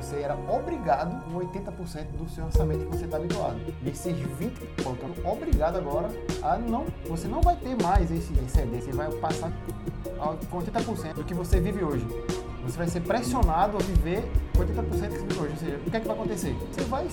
você 0.08 0.22
era 0.22 0.36
obrigado 0.50 1.22
com 1.26 1.40
80% 1.40 2.06
do 2.18 2.30
seu 2.30 2.46
orçamento 2.46 2.86
que 2.86 2.98
você 2.98 3.06
está 3.06 3.18
habituado. 3.18 3.60
E 3.84 3.90
esses 3.90 4.18
20, 4.18 4.82
colocando 4.82 5.28
obrigado 5.28 5.78
agora 5.78 6.10
a 6.42 6.58
não, 6.58 6.86
você 7.08 7.28
não 7.28 7.42
vai 7.42 7.58
ter 7.58 7.76
mais 7.84 8.10
esse 8.10 8.34
excedente, 8.34 8.86
você 8.86 8.92
vai 8.94 9.12
passar 9.12 9.52
com 10.50 10.60
80% 10.60 11.14
do 11.16 11.24
que 11.24 11.34
você 11.34 11.60
vive 11.60 11.84
hoje 11.84 12.08
você 12.64 12.78
vai 12.80 12.88
ser 12.90 13.00
pressionado 13.00 13.78
a 13.78 13.80
viver 13.80 14.30
80% 14.58 14.84
que 14.84 14.98
você 14.98 15.08
vive 15.08 15.40
hoje. 15.40 15.52
Ou 15.52 15.58
seja, 15.58 15.78
o 15.78 15.90
que 15.90 15.96
é 15.96 16.00
que 16.02 16.08
vai 16.08 16.18
acontecer? 16.18 16.54
Você 16.70 16.82
vai, 16.82 17.08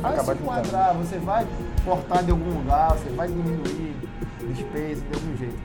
vai 0.00 0.24
se 0.24 0.32
enquadrar, 0.32 0.94
você 0.94 1.18
vai 1.18 1.46
cortar 1.84 2.22
de 2.22 2.30
algum 2.30 2.58
lugar, 2.58 2.90
você 2.92 3.10
vai 3.10 3.26
diminuir 3.26 3.96
despesa 4.46 5.00
de 5.00 5.14
algum 5.14 5.36
jeito. 5.36 5.56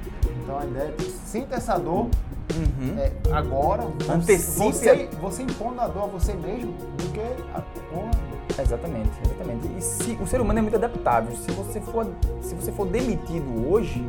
Então 0.42 0.58
a 0.58 0.66
ideia 0.66 0.96
é 0.98 1.02
sinta 1.04 1.56
essa 1.56 1.78
dor 1.78 2.10
Uhum. 2.56 2.98
É, 2.98 3.12
agora, 3.32 3.84
Antecipe 4.10 4.58
você, 4.58 5.10
você 5.20 5.44
impondo 5.44 5.82
a 5.82 5.88
dor 5.88 6.06
a 6.06 6.08
você 6.08 6.34
mesmo 6.34 6.72
do 6.72 7.12
que 7.12 7.20
a 7.54 7.62
porra. 7.62 8.12
Exatamente, 8.60 9.12
exatamente. 9.24 9.68
E 9.78 9.82
se, 9.82 10.12
o 10.22 10.26
ser 10.26 10.42
humano 10.42 10.60
é 10.60 10.62
muito 10.62 10.76
adaptável. 10.76 11.36
Se 11.36 11.52
você 11.52 11.80
for, 11.82 12.08
se 12.42 12.56
você 12.56 12.72
for 12.72 12.88
demitido 12.88 13.70
hoje, 13.70 14.08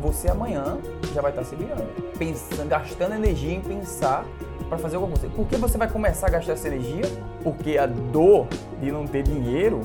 você 0.00 0.30
amanhã 0.30 0.78
já 1.12 1.20
vai 1.20 1.30
estar 1.30 1.44
se 1.44 1.54
virando, 1.54 1.86
pensando, 2.18 2.68
gastando 2.68 3.14
energia 3.14 3.52
em 3.52 3.60
pensar 3.60 4.24
para 4.68 4.78
fazer 4.78 4.96
alguma 4.96 5.16
coisa. 5.18 5.34
Por 5.34 5.46
que 5.46 5.56
você 5.56 5.76
vai 5.76 5.88
começar 5.88 6.28
a 6.28 6.30
gastar 6.30 6.52
essa 6.52 6.68
energia? 6.68 7.02
Porque 7.42 7.76
a 7.76 7.86
dor 7.86 8.46
de 8.80 8.90
não 8.90 9.06
ter 9.06 9.22
dinheiro 9.22 9.80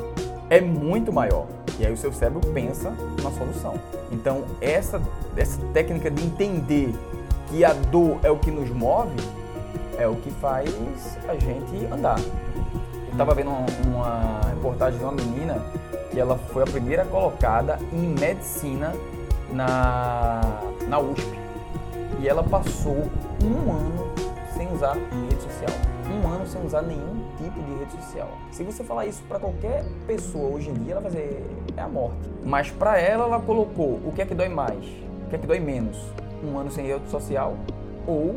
é 0.50 0.62
muito 0.62 1.12
maior. 1.12 1.48
E 1.80 1.86
aí 1.86 1.92
o 1.92 1.98
seu 1.98 2.14
cérebro 2.14 2.40
pensa 2.54 2.92
na 3.22 3.32
solução. 3.32 3.74
Então, 4.12 4.46
essa, 4.62 5.02
essa 5.36 5.60
técnica 5.74 6.10
de 6.10 6.24
entender 6.24 6.94
que 7.56 7.64
a 7.64 7.72
dor 7.72 8.20
é 8.22 8.30
o 8.30 8.38
que 8.38 8.52
nos 8.52 8.70
move 8.70 9.16
é 9.98 10.06
o 10.06 10.16
que 10.16 10.30
faz 10.30 10.70
a 11.26 11.36
gente 11.36 11.86
andar. 11.86 12.20
Eu 12.20 13.12
estava 13.14 13.34
vendo 13.34 13.50
uma, 13.50 13.66
uma 13.88 14.42
reportagem 14.50 15.00
de 15.00 15.06
uma 15.06 15.14
menina 15.14 15.62
que 16.12 16.20
ela 16.20 16.38
foi 16.38 16.64
a 16.64 16.66
primeira 16.66 17.06
colocada 17.06 17.80
em 17.94 18.08
medicina 18.20 18.92
na, 19.54 20.42
na 20.90 21.00
USP. 21.00 21.40
E 22.20 22.28
ela 22.28 22.44
passou 22.44 23.10
um 23.42 23.72
ano 23.72 24.14
sem 24.54 24.70
usar 24.74 24.96
rede 24.96 25.42
social. 25.42 25.72
Um 26.12 26.28
ano 26.28 26.46
sem 26.46 26.62
usar 26.62 26.82
nenhum 26.82 27.24
tipo 27.38 27.58
de 27.64 27.74
rede 27.80 27.92
social. 28.04 28.28
Se 28.52 28.64
você 28.64 28.84
falar 28.84 29.06
isso 29.06 29.24
para 29.30 29.40
qualquer 29.40 29.86
pessoa 30.06 30.54
hoje 30.56 30.70
em 30.70 30.74
dia, 30.74 30.92
ela 30.92 31.02
vai 31.02 31.12
dizer 31.12 31.42
é 31.78 31.82
a 31.82 31.88
morte. 31.88 32.30
Mas 32.44 32.70
para 32.70 33.00
ela, 33.00 33.24
ela 33.24 33.40
colocou 33.40 34.02
o 34.06 34.12
que 34.14 34.22
é 34.22 34.26
que 34.26 34.36
dói 34.36 34.50
mais, 34.50 34.84
o 35.26 35.30
que 35.30 35.38
é 35.38 35.40
que 35.40 35.48
dói 35.48 35.62
menos. 35.62 35.98
Um 36.46 36.58
ano 36.58 36.72
sem 36.72 36.86
rede 36.86 37.10
social 37.10 37.56
ou 38.08 38.36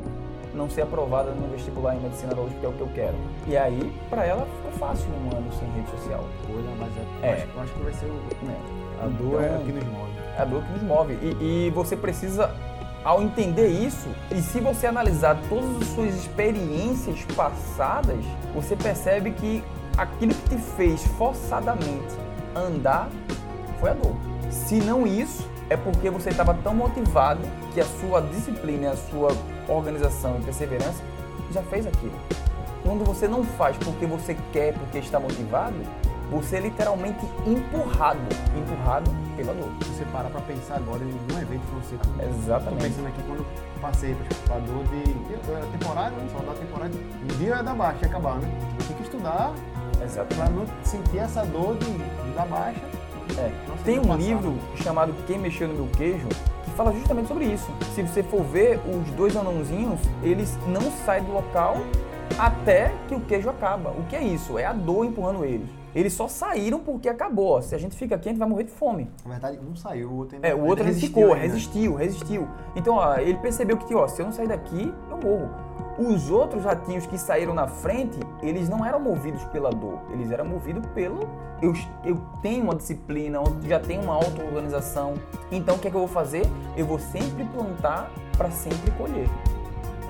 não 0.54 0.68
ser 0.68 0.82
aprovada 0.82 1.30
no 1.30 1.48
vestibular 1.48 1.94
em 1.94 2.00
medicina 2.00 2.34
da 2.34 2.40
USP, 2.40 2.56
que 2.58 2.66
é 2.66 2.68
o 2.68 2.72
que 2.72 2.80
eu 2.80 2.90
quero. 2.94 3.14
E 3.46 3.56
aí, 3.56 3.92
para 4.08 4.24
ela, 4.24 4.46
ficou 4.56 4.72
fácil 4.72 5.06
um 5.10 5.36
ano 5.36 5.52
sem 5.52 5.68
rede 5.72 5.90
social. 5.90 6.24
Coisa, 6.46 6.68
mas 6.78 6.90
é, 7.22 7.26
é. 7.26 7.32
Acho, 7.34 7.60
acho, 7.60 7.72
que 7.74 7.82
vai 7.82 7.92
ser 7.92 8.06
o. 8.06 8.18
É. 8.50 9.04
A 9.04 9.06
dor 9.06 9.42
então, 9.42 9.56
é 9.56 9.58
o 9.58 9.64
que 9.64 9.72
nos 9.72 9.84
move. 9.84 10.10
É 10.36 10.42
a 10.42 10.44
dor 10.44 10.62
que 10.62 10.72
nos 10.72 10.82
move. 10.82 11.18
E, 11.22 11.66
e 11.66 11.70
você 11.70 11.96
precisa 11.96 12.52
ao 13.04 13.22
entender 13.22 13.68
isso, 13.68 14.08
e 14.30 14.42
se 14.42 14.60
você 14.60 14.86
analisar 14.86 15.38
todas 15.48 15.80
as 15.80 15.88
suas 15.88 16.14
experiências 16.14 17.24
passadas, 17.36 18.24
você 18.52 18.74
percebe 18.74 19.30
que 19.30 19.62
aquilo 19.96 20.34
que 20.34 20.56
te 20.56 20.58
fez 20.76 21.02
forçadamente 21.16 22.16
andar 22.54 23.08
foi 23.80 23.90
a 23.90 23.94
dor. 23.94 24.14
Se 24.50 24.76
não 24.80 25.06
isso, 25.06 25.48
é 25.70 25.76
porque 25.76 26.10
você 26.10 26.30
estava 26.30 26.54
tão 26.54 26.74
motivado 26.74 27.40
que 27.74 27.80
a 27.80 27.84
sua 27.84 28.20
disciplina, 28.22 28.90
a 28.90 28.96
sua 28.96 29.30
organização 29.68 30.38
e 30.40 30.44
perseverança 30.44 31.02
já 31.52 31.62
fez 31.62 31.86
aquilo. 31.86 32.14
Quando 32.82 33.04
você 33.04 33.28
não 33.28 33.44
faz 33.44 33.76
porque 33.76 34.06
você 34.06 34.36
quer, 34.52 34.72
porque 34.74 34.98
está 34.98 35.20
motivado, 35.20 35.76
você 36.30 36.56
é 36.56 36.60
literalmente 36.60 37.24
empurrado, 37.46 38.20
empurrado 38.56 39.10
pela 39.36 39.54
dor. 39.54 39.70
Você 39.80 40.04
para 40.06 40.28
para 40.28 40.40
pensar 40.42 40.76
agora 40.76 41.02
em 41.02 41.34
um 41.34 41.40
evento 41.40 41.60
que 41.60 41.74
você... 41.74 41.94
Exatamente. 42.22 42.86
Estou 42.86 43.04
pensando 43.04 43.06
aqui 43.08 43.22
quando 43.26 43.46
passei 43.80 44.16
para 44.46 44.56
a 44.56 44.58
dor 44.60 44.84
de... 44.84 45.50
Era 45.50 45.66
temporário, 45.66 46.16
né? 46.16 46.28
Só 46.32 46.38
da 46.44 46.52
temporária. 46.54 46.94
Um 47.22 47.38
dia 47.38 47.48
ia 47.48 47.62
dar 47.62 47.74
baixa, 47.74 47.98
ia 48.02 48.08
acabar, 48.08 48.36
né? 48.36 48.50
Eu 48.78 48.86
tinha 48.86 48.96
que 48.98 49.04
estudar 49.04 49.52
para 50.36 50.50
não 50.50 50.66
sentir 50.84 51.18
essa 51.18 51.44
dor 51.44 51.76
de, 51.76 51.86
de 51.92 52.34
dar 52.34 52.46
baixa 52.46 52.80
É. 53.36 53.50
Nossa, 53.68 53.82
Tem 53.84 53.98
um 53.98 54.02
passado. 54.02 54.20
livro 54.22 54.54
chamado 54.76 55.14
Quem 55.26 55.38
Mexeu 55.38 55.68
no 55.68 55.74
Meu 55.74 55.86
Queijo 55.96 56.28
que 56.64 56.70
fala 56.72 56.92
justamente 56.92 57.28
sobre 57.28 57.44
isso. 57.46 57.70
Se 57.94 58.02
você 58.02 58.22
for 58.22 58.42
ver, 58.44 58.78
os 58.86 59.10
dois 59.12 59.36
anãozinhos, 59.36 60.00
eles 60.22 60.56
não 60.66 60.82
saem 61.04 61.24
do 61.24 61.32
local 61.32 61.76
até 62.38 62.92
que 63.08 63.14
o 63.14 63.20
queijo 63.20 63.48
acaba. 63.50 63.90
O 63.90 64.04
que 64.08 64.14
é 64.16 64.22
isso? 64.22 64.58
É 64.58 64.64
a 64.66 64.72
dor 64.72 65.04
empurrando 65.04 65.44
eles. 65.44 65.68
Eles 65.94 66.12
só 66.12 66.28
saíram 66.28 66.78
porque 66.78 67.08
acabou. 67.08 67.60
Se 67.62 67.74
a 67.74 67.78
gente 67.78 67.96
fica 67.96 68.14
aqui, 68.14 68.28
a 68.28 68.32
gente 68.32 68.38
vai 68.38 68.48
morrer 68.48 68.64
de 68.64 68.70
fome. 68.70 69.10
Na 69.24 69.30
verdade, 69.32 69.58
um 69.58 69.74
saiu, 69.74 70.10
o 70.10 70.16
outro 70.18 70.36
ainda 70.36 70.46
É, 70.46 70.54
o 70.54 70.64
outro 70.64 70.84
resistiu, 70.84 71.22
ainda. 71.32 71.34
resistiu, 71.36 71.94
resistiu. 71.94 72.48
Então, 72.76 72.94
ó, 72.94 73.16
ele 73.16 73.38
percebeu 73.38 73.76
que, 73.78 73.94
ó, 73.94 74.06
se 74.06 74.20
eu 74.20 74.26
não 74.26 74.32
sair 74.32 74.46
daqui, 74.46 74.92
eu 75.10 75.16
morro. 75.16 75.50
Os 75.98 76.30
outros 76.30 76.64
ratinhos 76.64 77.06
que 77.06 77.18
saíram 77.18 77.52
na 77.52 77.66
frente, 77.66 78.20
eles 78.40 78.68
não 78.68 78.86
eram 78.86 79.00
movidos 79.00 79.42
pela 79.44 79.70
dor, 79.70 79.98
eles 80.12 80.30
eram 80.30 80.44
movidos 80.44 80.86
pelo 80.94 81.28
eu, 81.60 81.74
eu 82.04 82.20
tenho 82.40 82.64
uma 82.64 82.74
disciplina, 82.74 83.38
eu 83.38 83.68
já 83.68 83.80
tenho 83.80 84.02
uma 84.02 84.14
auto-organização. 84.14 85.14
Então, 85.50 85.74
o 85.74 85.78
que 85.78 85.88
é 85.88 85.90
que 85.90 85.96
eu 85.96 86.00
vou 86.00 86.08
fazer? 86.08 86.46
Eu 86.76 86.86
vou 86.86 86.98
sempre 86.98 87.44
plantar 87.44 88.10
para 88.36 88.50
sempre 88.50 88.90
colher. 88.92 89.28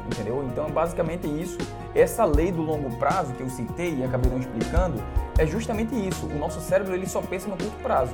Entendeu? 0.06 0.44
Então, 0.50 0.66
é 0.66 0.70
basicamente 0.70 1.26
isso. 1.26 1.56
Essa 1.94 2.24
lei 2.24 2.52
do 2.52 2.62
longo 2.62 2.94
prazo 2.96 3.32
que 3.32 3.42
eu 3.42 3.48
citei 3.48 3.94
e 3.94 4.04
acabei 4.04 4.30
não 4.30 4.38
explicando, 4.38 5.02
é 5.38 5.46
justamente 5.46 5.94
isso. 5.94 6.26
O 6.26 6.38
nosso 6.38 6.60
cérebro 6.60 6.94
ele 6.94 7.06
só 7.06 7.22
pensa 7.22 7.48
no 7.48 7.56
curto 7.56 7.76
prazo. 7.82 8.12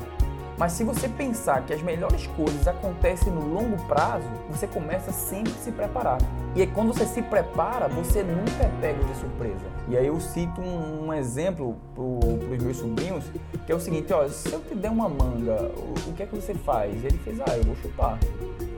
Mas 0.56 0.72
se 0.72 0.84
você 0.84 1.08
pensar 1.08 1.64
que 1.66 1.72
as 1.72 1.82
melhores 1.82 2.26
coisas 2.28 2.66
acontecem 2.68 3.32
no 3.32 3.52
longo 3.52 3.76
prazo, 3.86 4.26
você 4.48 4.66
começa 4.66 5.10
sempre 5.10 5.52
a 5.52 5.56
se 5.56 5.72
preparar. 5.72 6.18
E 6.54 6.60
aí, 6.60 6.66
quando 6.68 6.94
você 6.94 7.04
se 7.06 7.20
prepara, 7.22 7.88
você 7.88 8.22
nunca 8.22 8.62
é 8.62 8.70
pego 8.80 9.04
de 9.04 9.16
surpresa. 9.16 9.66
E 9.88 9.96
aí 9.96 10.06
eu 10.06 10.20
cito 10.20 10.60
um, 10.60 11.06
um 11.06 11.12
exemplo 11.12 11.76
para 11.94 12.04
os 12.04 12.62
meus 12.62 12.76
sobrinhos, 12.76 13.24
que 13.66 13.72
é 13.72 13.74
o 13.74 13.80
seguinte, 13.80 14.12
ó, 14.12 14.28
se 14.28 14.52
eu 14.52 14.60
te 14.60 14.74
der 14.74 14.90
uma 14.90 15.08
manga, 15.08 15.72
o, 15.76 16.10
o 16.10 16.12
que 16.12 16.22
é 16.22 16.26
que 16.26 16.36
você 16.36 16.54
faz? 16.54 17.04
Ele 17.04 17.18
fez, 17.18 17.40
ah, 17.40 17.56
eu 17.56 17.64
vou 17.64 17.74
chupar. 17.76 18.18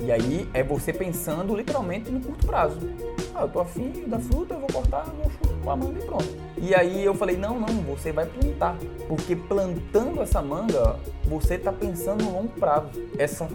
E 0.01 0.11
aí 0.11 0.49
é 0.55 0.63
você 0.63 0.93
pensando 0.93 1.55
literalmente 1.55 2.11
no 2.11 2.21
curto 2.21 2.47
prazo. 2.47 2.79
Ah, 3.39 3.43
eu 3.43 3.49
tô 3.51 3.61
afim 3.61 3.93
da 4.07 4.19
fruta, 4.19 4.55
eu 4.55 4.61
vou 4.61 4.69
cortar, 4.73 5.05
vou 5.05 5.31
chupar 5.31 5.75
a 5.75 5.77
manga 5.77 5.99
e 5.99 6.07
pronto. 6.07 6.29
E 6.57 6.75
aí 6.75 7.05
eu 7.05 7.15
falei, 7.15 7.37
não, 7.37 7.61
não, 7.61 7.83
você 7.83 8.11
vai 8.11 8.25
plantar. 8.25 8.75
Porque 9.07 9.37
plantando 9.37 10.23
essa 10.23 10.41
manga, 10.41 10.99
você 11.27 11.59
tá 11.59 11.71
pensando 11.71 12.25
no 12.25 12.33
longo 12.33 12.49
prazo. 12.59 12.89
Essa 13.19 13.47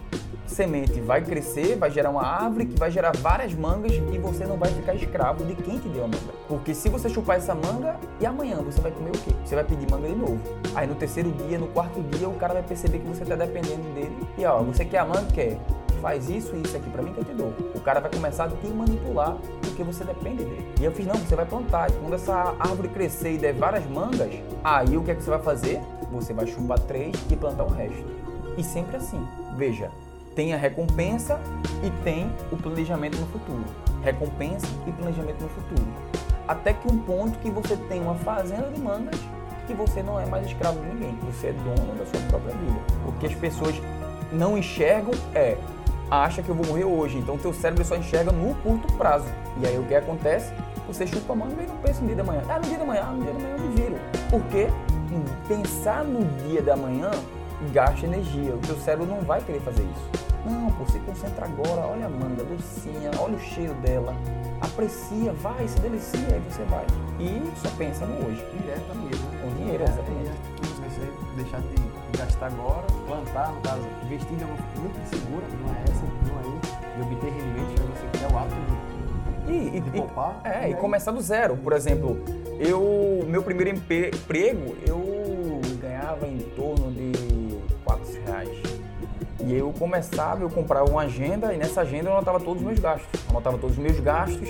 semente 0.45 1.01
vai 1.01 1.23
crescer, 1.23 1.77
vai 1.77 1.89
gerar 1.89 2.11
uma 2.11 2.21
árvore 2.21 2.67
que 2.67 2.77
vai 2.77 2.91
gerar 2.91 3.11
várias 3.17 3.55
mangas 3.55 3.93
e 3.93 4.19
você 4.19 4.45
não 4.45 4.55
vai 4.55 4.69
ficar 4.69 4.93
escravo 4.93 5.43
de 5.45 5.55
quem 5.55 5.79
te 5.79 5.89
deu 5.89 6.03
a 6.03 6.07
manga. 6.07 6.31
Porque 6.47 6.75
se 6.75 6.87
você 6.87 7.09
chupar 7.09 7.37
essa 7.37 7.55
manga, 7.55 7.99
e 8.19 8.25
amanhã 8.27 8.57
você 8.57 8.79
vai 8.81 8.91
comer 8.91 9.09
o 9.09 9.13
quê? 9.13 9.31
Você 9.43 9.55
vai 9.55 9.63
pedir 9.63 9.89
manga 9.89 10.07
de 10.07 10.15
novo. 10.15 10.39
Aí 10.75 10.85
no 10.85 10.93
terceiro 10.93 11.31
dia, 11.31 11.57
no 11.57 11.67
quarto 11.69 11.99
dia, 12.03 12.29
o 12.29 12.35
cara 12.35 12.53
vai 12.53 12.63
perceber 12.63 12.99
que 12.99 13.07
você 13.07 13.25
tá 13.25 13.35
dependendo 13.35 13.81
dele. 13.95 14.15
E 14.37 14.45
ó, 14.45 14.61
você 14.61 14.85
quer 14.85 14.99
a 14.99 15.05
manga? 15.05 15.25
Quer 15.33 15.57
faz 16.01 16.29
isso 16.29 16.55
e 16.55 16.61
isso 16.61 16.75
aqui 16.75 16.89
pra 16.89 17.01
mim 17.01 17.13
que 17.13 17.19
eu 17.19 17.23
te 17.23 17.33
dou. 17.33 17.53
O 17.75 17.79
cara 17.79 17.99
vai 17.99 18.11
começar 18.11 18.45
a 18.45 18.49
te 18.49 18.67
manipular 18.67 19.37
porque 19.61 19.83
você 19.83 20.03
depende 20.03 20.43
dele. 20.43 20.67
E 20.79 20.83
eu 20.83 20.91
fiz, 20.91 21.05
não, 21.05 21.15
você 21.15 21.35
vai 21.35 21.45
plantar. 21.45 21.89
E 21.89 21.93
quando 21.93 22.15
essa 22.15 22.55
árvore 22.59 22.89
crescer 22.89 23.33
e 23.33 23.37
der 23.37 23.53
várias 23.53 23.85
mangas, 23.85 24.33
aí 24.63 24.97
o 24.97 25.03
que 25.03 25.11
é 25.11 25.15
que 25.15 25.23
você 25.23 25.29
vai 25.29 25.41
fazer? 25.41 25.79
Você 26.11 26.33
vai 26.33 26.47
chupar 26.47 26.79
três 26.79 27.15
e 27.29 27.35
plantar 27.35 27.63
o 27.63 27.69
resto. 27.69 28.05
E 28.57 28.63
sempre 28.63 28.97
assim. 28.97 29.25
Veja, 29.55 29.89
tem 30.35 30.53
a 30.53 30.57
recompensa 30.57 31.39
e 31.83 31.89
tem 32.03 32.31
o 32.51 32.57
planejamento 32.57 33.17
no 33.17 33.27
futuro. 33.27 33.63
Recompensa 34.01 34.67
e 34.87 34.91
planejamento 34.91 35.41
no 35.41 35.49
futuro. 35.49 35.87
Até 36.47 36.73
que 36.73 36.91
um 36.91 36.97
ponto 36.97 37.37
que 37.39 37.49
você 37.49 37.77
tem 37.77 38.01
uma 38.01 38.15
fazenda 38.15 38.69
de 38.71 38.81
mangas 38.81 39.19
que 39.67 39.73
você 39.73 40.01
não 40.01 40.19
é 40.19 40.25
mais 40.25 40.47
escravo 40.47 40.79
de 40.81 40.87
ninguém, 40.87 41.17
você 41.23 41.47
é 41.47 41.53
dono 41.53 41.95
da 41.95 42.05
sua 42.05 42.19
própria 42.27 42.53
vida. 42.55 42.79
O 43.07 43.11
que 43.13 43.27
as 43.27 43.35
pessoas 43.35 43.75
não 44.31 44.57
enxergam 44.57 45.13
é 45.33 45.57
acha 46.11 46.43
que 46.43 46.49
eu 46.49 46.55
vou 46.55 46.65
morrer 46.67 46.83
hoje, 46.83 47.17
então 47.17 47.37
teu 47.37 47.53
cérebro 47.53 47.85
só 47.85 47.95
enxerga 47.95 48.33
no 48.33 48.53
curto 48.55 48.91
prazo. 48.93 49.27
E 49.61 49.65
aí 49.65 49.79
o 49.79 49.83
que 49.83 49.95
acontece? 49.95 50.53
Você 50.87 51.07
chupa 51.07 51.31
a 51.31 51.35
manga 51.37 51.63
e 51.63 51.65
não 51.65 51.77
pensa 51.77 52.01
no 52.01 52.07
dia 52.07 52.17
da 52.17 52.23
manhã. 52.23 52.41
Ah, 52.49 52.59
no 52.59 52.65
dia 52.67 52.77
da 52.77 52.85
manhã, 52.85 53.03
ah, 53.07 53.11
no 53.11 53.23
dia 53.23 53.31
da 53.31 53.39
manhã 53.39 53.55
eu 53.55 53.59
me 53.59 53.75
viro. 53.75 53.95
Porque 54.29 54.67
pensar 55.47 56.03
no 56.03 56.25
dia 56.43 56.61
da 56.61 56.75
manhã 56.75 57.11
gasta 57.71 58.05
energia. 58.05 58.53
O 58.53 58.57
teu 58.59 58.75
cérebro 58.75 59.05
não 59.05 59.21
vai 59.21 59.39
querer 59.41 59.61
fazer 59.61 59.83
isso. 59.83 60.21
Não, 60.45 60.71
pô, 60.71 60.85
se 60.91 60.99
concentra 60.99 61.45
agora, 61.45 61.87
olha 61.87 62.07
a 62.07 62.09
manga, 62.09 62.43
docinha, 62.43 63.11
olha 63.19 63.35
o 63.35 63.39
cheiro 63.39 63.73
dela. 63.75 64.13
Aprecia, 64.59 65.31
vai, 65.33 65.67
se 65.67 65.79
delicia, 65.79 66.19
aí 66.33 66.41
você 66.49 66.63
vai. 66.63 66.85
E 67.19 67.41
só 67.61 67.69
pensa 67.77 68.05
no 68.05 68.25
hoje. 68.25 68.43
Direto 68.59 68.95
mesmo. 68.97 69.27
Com 69.41 69.55
dinheiro, 69.55 69.83
exatamente. 69.83 70.31
Você 70.61 71.13
deixar 71.35 71.61
de 71.61 71.90
gastar 72.17 72.47
agora, 72.47 72.85
plantar, 73.07 73.51
no 73.53 73.61
caso, 73.61 73.81
investir 74.05 74.37
de 74.37 74.43
uma 74.43 74.55
forma 74.57 74.81
muito 74.81 75.09
segura, 75.09 75.45
não 75.61 75.73
é 75.75 75.83
essa, 75.83 76.03
não 76.27 76.39
é 76.39 76.57
isso, 76.57 76.77
de 76.95 77.01
obter 77.01 77.31
rendimentos, 77.31 77.73
para 77.73 77.83
você 77.85 78.07
criar 78.17 78.33
o 78.33 78.37
hábito 78.37 78.55
de, 79.47 79.51
E, 79.51 79.77
e, 79.77 79.81
de 79.81 79.91
poupar. 79.91 80.39
É, 80.43 80.49
e 80.49 80.63
aí- 80.65 80.73
começar 80.75 81.11
do 81.11 81.21
zero. 81.21 81.57
Por 81.57 81.73
exemplo, 81.73 82.17
eu, 82.59 83.25
meu 83.27 83.41
primeiro 83.43 83.71
emprego, 83.71 84.75
eu 84.87 85.59
ganhava 85.81 86.27
em 86.27 86.37
torno 86.55 86.91
de 86.91 87.11
400 87.83 88.25
reais. 88.25 88.49
E 89.43 89.55
eu 89.55 89.73
começava, 89.77 90.43
eu 90.43 90.49
comprava 90.49 90.89
uma 90.89 91.01
agenda 91.01 91.51
e 91.53 91.57
nessa 91.57 91.81
agenda 91.81 92.09
eu 92.09 92.13
anotava 92.13 92.39
todos 92.39 92.61
os 92.61 92.67
meus 92.67 92.79
gastos. 92.79 93.09
Anotava 93.29 93.57
todos 93.57 93.75
os 93.75 93.83
meus 93.83 93.99
gastos 93.99 94.49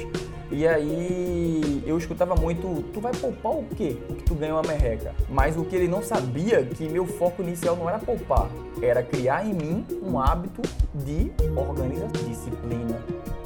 e 0.52 0.68
aí 0.68 1.84
eu 1.86 1.98
escutava 1.98 2.36
muito, 2.36 2.84
tu 2.94 3.00
vai 3.00 3.14
poupar 3.14 3.54
o 3.54 3.64
quê? 3.76 3.98
O 4.10 4.16
que 4.16 4.24
tu 4.24 4.36
ganha 4.36 4.54
uma 4.54 4.62
merreca. 4.62 5.16
Mas 5.30 5.56
o 5.58 5.64
que 5.64 5.76
ele 5.76 5.88
não 5.88 6.02
sabia 6.02 6.64
que 6.64 6.88
meu 6.90 7.06
foco 7.06 7.42
inicial 7.42 7.76
não 7.76 7.90
era 7.90 8.00
poupar, 8.00 8.50
era 8.82 9.02
criar 9.02 9.46
em 9.46 9.54
mim 9.54 9.86
um 10.04 10.20
hábito 10.20 10.62
de 10.94 11.32
organização, 11.56 12.10
disciplina. 12.28 13.02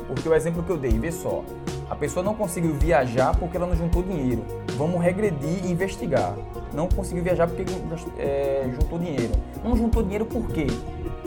Porque 0.08 0.28
o 0.28 0.34
exemplo 0.34 0.64
que 0.64 0.70
eu 0.70 0.78
dei, 0.78 0.98
vê 0.98 1.12
só, 1.12 1.44
a 1.90 1.96
pessoa 1.96 2.24
não 2.24 2.34
conseguiu 2.34 2.74
viajar 2.74 3.38
porque 3.38 3.58
ela 3.58 3.68
não 3.68 3.76
juntou 3.76 4.02
dinheiro. 4.02 4.44
Vamos 4.78 5.02
regredir 5.02 5.66
e 5.66 5.72
investigar. 5.72 6.36
Não 6.74 6.88
conseguiu 6.88 7.24
viajar 7.24 7.48
porque 7.48 7.64
é, 8.18 8.68
juntou 8.74 8.98
dinheiro. 8.98 9.34
Não 9.64 9.76
juntou 9.76 10.02
dinheiro 10.02 10.26
por 10.26 10.48
quê? 10.48 10.68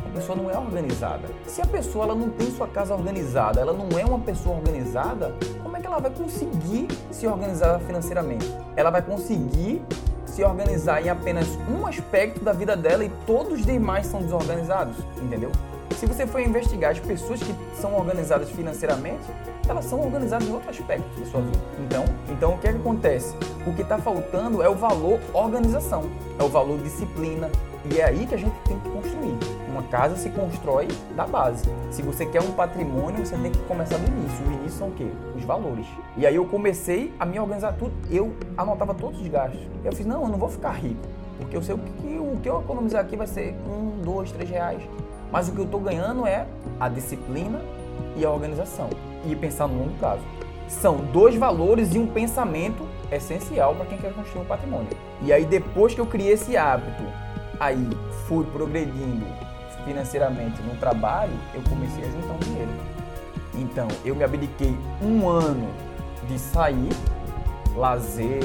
A 0.05 0.11
pessoa 0.11 0.37
não 0.37 0.51
é 0.51 0.59
organizada. 0.59 1.29
Se 1.47 1.63
a 1.63 1.67
pessoa 1.67 2.07
ela 2.07 2.15
não 2.15 2.31
tem 2.31 2.51
sua 2.51 2.67
casa 2.67 2.95
organizada, 2.95 3.61
ela 3.61 3.73
não 3.73 3.99
é 3.99 4.05
uma 4.05 4.19
pessoa 4.19 4.57
organizada, 4.57 5.35
é 5.65 5.68
ela 5.89 6.01
vai 6.01 6.11
conseguir 6.11 6.87
se 7.11 7.27
organizar 7.27 7.81
financeiramente? 7.81 8.47
Ela 8.77 8.91
vai 8.91 9.03
conseguir 9.03 9.83
se 10.27 10.45
organizar 10.45 11.05
em 11.05 11.09
apenas 11.09 11.49
um 11.69 11.87
aspecto 11.87 12.45
da 12.45 12.53
vida 12.53 12.77
dela 12.77 13.05
e 13.05 13.11
todos 13.27 13.55
os 13.55 13.67
demais 13.67 14.07
são 14.07 14.23
desorganizados, 14.23 14.97
entendeu? 15.21 15.51
Se 15.97 16.07
você 16.07 16.27
for 16.27 16.41
investigar 16.41 16.93
as 16.93 17.01
pessoas 17.01 17.43
que 17.43 17.53
são 17.81 17.97
organizadas 17.97 18.51
financeiramente, 18.51 19.25
elas 19.69 19.85
são 19.87 20.01
organizadas 20.01 20.47
em 20.47 20.53
outro 20.53 20.71
aspecto 20.71 21.19
da 21.19 21.27
sua 21.27 21.41
vida. 21.41 21.59
Então, 21.81 22.05
então 22.31 22.55
o 22.55 22.59
que, 22.59 22.69
é 22.69 22.73
que 22.73 22.79
acontece? 22.79 23.35
O 23.67 23.75
que 23.75 23.83
está 23.83 23.99
faltando 23.99 24.63
é 24.63 24.69
o 24.69 24.77
valor 24.77 25.19
organização, 25.33 26.05
é 26.39 26.43
o 26.43 26.49
valor 26.49 26.79
disciplina. 26.79 27.51
E 27.91 27.99
é 27.99 28.05
aí 28.05 28.27
que 28.27 28.35
a 28.35 28.39
gente 28.39 28.55
tem 28.61 28.79
que 28.79 28.89
construir. 28.91 29.58
Uma 29.79 29.87
casa 29.87 30.17
se 30.17 30.29
constrói 30.31 30.89
da 31.15 31.25
base. 31.25 31.63
Se 31.93 32.03
você 32.03 32.27
quer 32.27 32.43
um 32.43 32.51
patrimônio, 32.51 33.25
você 33.25 33.37
tem 33.37 33.53
que 33.53 33.61
começar 33.61 33.97
do 33.97 34.09
início. 34.09 34.45
O 34.45 34.53
início 34.55 34.77
são 34.77 34.89
o 34.89 34.93
quê? 34.93 35.07
Os 35.37 35.45
valores. 35.45 35.87
E 36.17 36.27
aí 36.27 36.35
eu 36.35 36.45
comecei 36.47 37.15
a 37.17 37.25
me 37.25 37.39
organizar 37.39 37.75
tudo. 37.75 37.93
Eu 38.11 38.35
anotava 38.57 38.93
todos 38.93 39.21
os 39.21 39.29
gastos. 39.29 39.61
Eu 39.85 39.93
fiz, 39.93 40.05
não, 40.05 40.23
eu 40.25 40.29
não 40.31 40.37
vou 40.37 40.49
ficar 40.49 40.73
rico. 40.73 41.01
Porque 41.39 41.57
eu 41.57 41.63
sei 41.63 41.77
o 41.77 41.79
que, 41.79 42.19
o 42.19 42.41
que 42.43 42.49
eu 42.49 42.61
economizar 42.61 43.03
aqui 43.03 43.15
vai 43.15 43.29
ser 43.29 43.55
um, 43.69 44.03
dois, 44.03 44.33
três 44.33 44.51
reais. 44.51 44.83
Mas 45.31 45.49
o 45.49 45.53
que 45.53 45.59
eu 45.61 45.65
estou 45.65 45.79
ganhando 45.79 46.27
é 46.27 46.45
a 46.81 46.89
disciplina 46.89 47.61
e 48.17 48.25
a 48.25 48.31
organização. 48.33 48.91
E 49.25 49.37
pensar 49.37 49.69
no 49.69 49.79
longo 49.79 49.97
prazo. 49.99 50.23
São 50.67 50.97
dois 50.97 51.37
valores 51.37 51.95
e 51.95 52.01
um 52.01 52.07
pensamento 52.09 52.85
essencial 53.13 53.77
para 53.77 53.87
quem 53.87 53.97
quer 53.97 54.13
construir 54.13 54.43
um 54.43 54.47
patrimônio. 54.47 54.91
E 55.23 55.33
aí 55.33 55.45
depois 55.45 55.95
que 55.95 56.01
eu 56.01 56.07
criei 56.07 56.33
esse 56.33 56.57
hábito, 56.57 57.05
aí 57.61 57.89
fui 58.27 58.45
progredindo 58.47 59.48
financeiramente 59.89 60.61
no 60.63 60.77
trabalho, 60.77 61.33
eu 61.55 61.63
comecei 61.69 62.05
a 62.05 62.11
juntar 62.11 62.35
um 62.35 62.39
dinheiro. 62.39 62.71
Então, 63.55 63.89
eu 64.05 64.15
me 64.15 64.23
abdiquei 64.23 64.77
um 65.03 65.27
ano 65.27 65.69
de 66.29 66.39
sair, 66.39 66.91
lazer, 67.75 68.41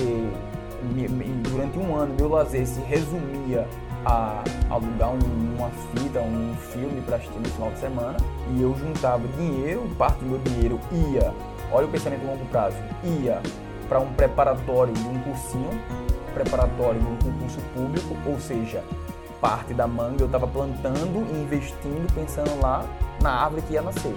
durante 1.50 1.78
um 1.78 1.96
ano 1.96 2.16
meu 2.18 2.30
lazer 2.30 2.66
se 2.66 2.80
resumia 2.82 3.68
a 4.06 4.44
alugar 4.70 5.12
um- 5.12 5.56
uma 5.58 5.70
fita, 5.70 6.20
um 6.20 6.56
filme 6.72 7.02
para 7.02 7.18
assistir 7.18 7.40
no 7.40 7.50
final 7.50 7.72
de 7.72 7.80
semana 7.80 8.18
e 8.56 8.62
eu 8.62 8.76
juntava 8.76 9.26
dinheiro, 9.38 9.88
parte 9.98 10.20
do 10.20 10.26
meu 10.26 10.40
dinheiro 10.40 10.80
ia, 10.92 11.34
olha 11.72 11.86
o 11.86 11.90
pensamento 11.90 12.26
a 12.26 12.32
longo 12.32 12.46
prazo, 12.46 12.76
ia 13.22 13.42
para 13.88 14.00
um 14.00 14.12
preparatório 14.14 14.94
de 14.94 15.08
um 15.08 15.20
cursinho, 15.20 15.70
preparatório 16.34 17.00
de 17.00 17.06
um 17.06 17.16
concurso 17.18 17.60
público, 17.74 18.16
ou 18.26 18.40
seja, 18.40 18.84
parte 19.44 19.74
da 19.74 19.86
manga 19.86 20.24
eu 20.24 20.28
estava 20.28 20.48
plantando 20.48 21.28
e 21.30 21.44
investindo, 21.44 22.10
pensando 22.16 22.62
lá 22.62 22.86
na 23.22 23.30
árvore 23.30 23.62
que 23.64 23.74
ia 23.74 23.82
nascer. 23.82 24.16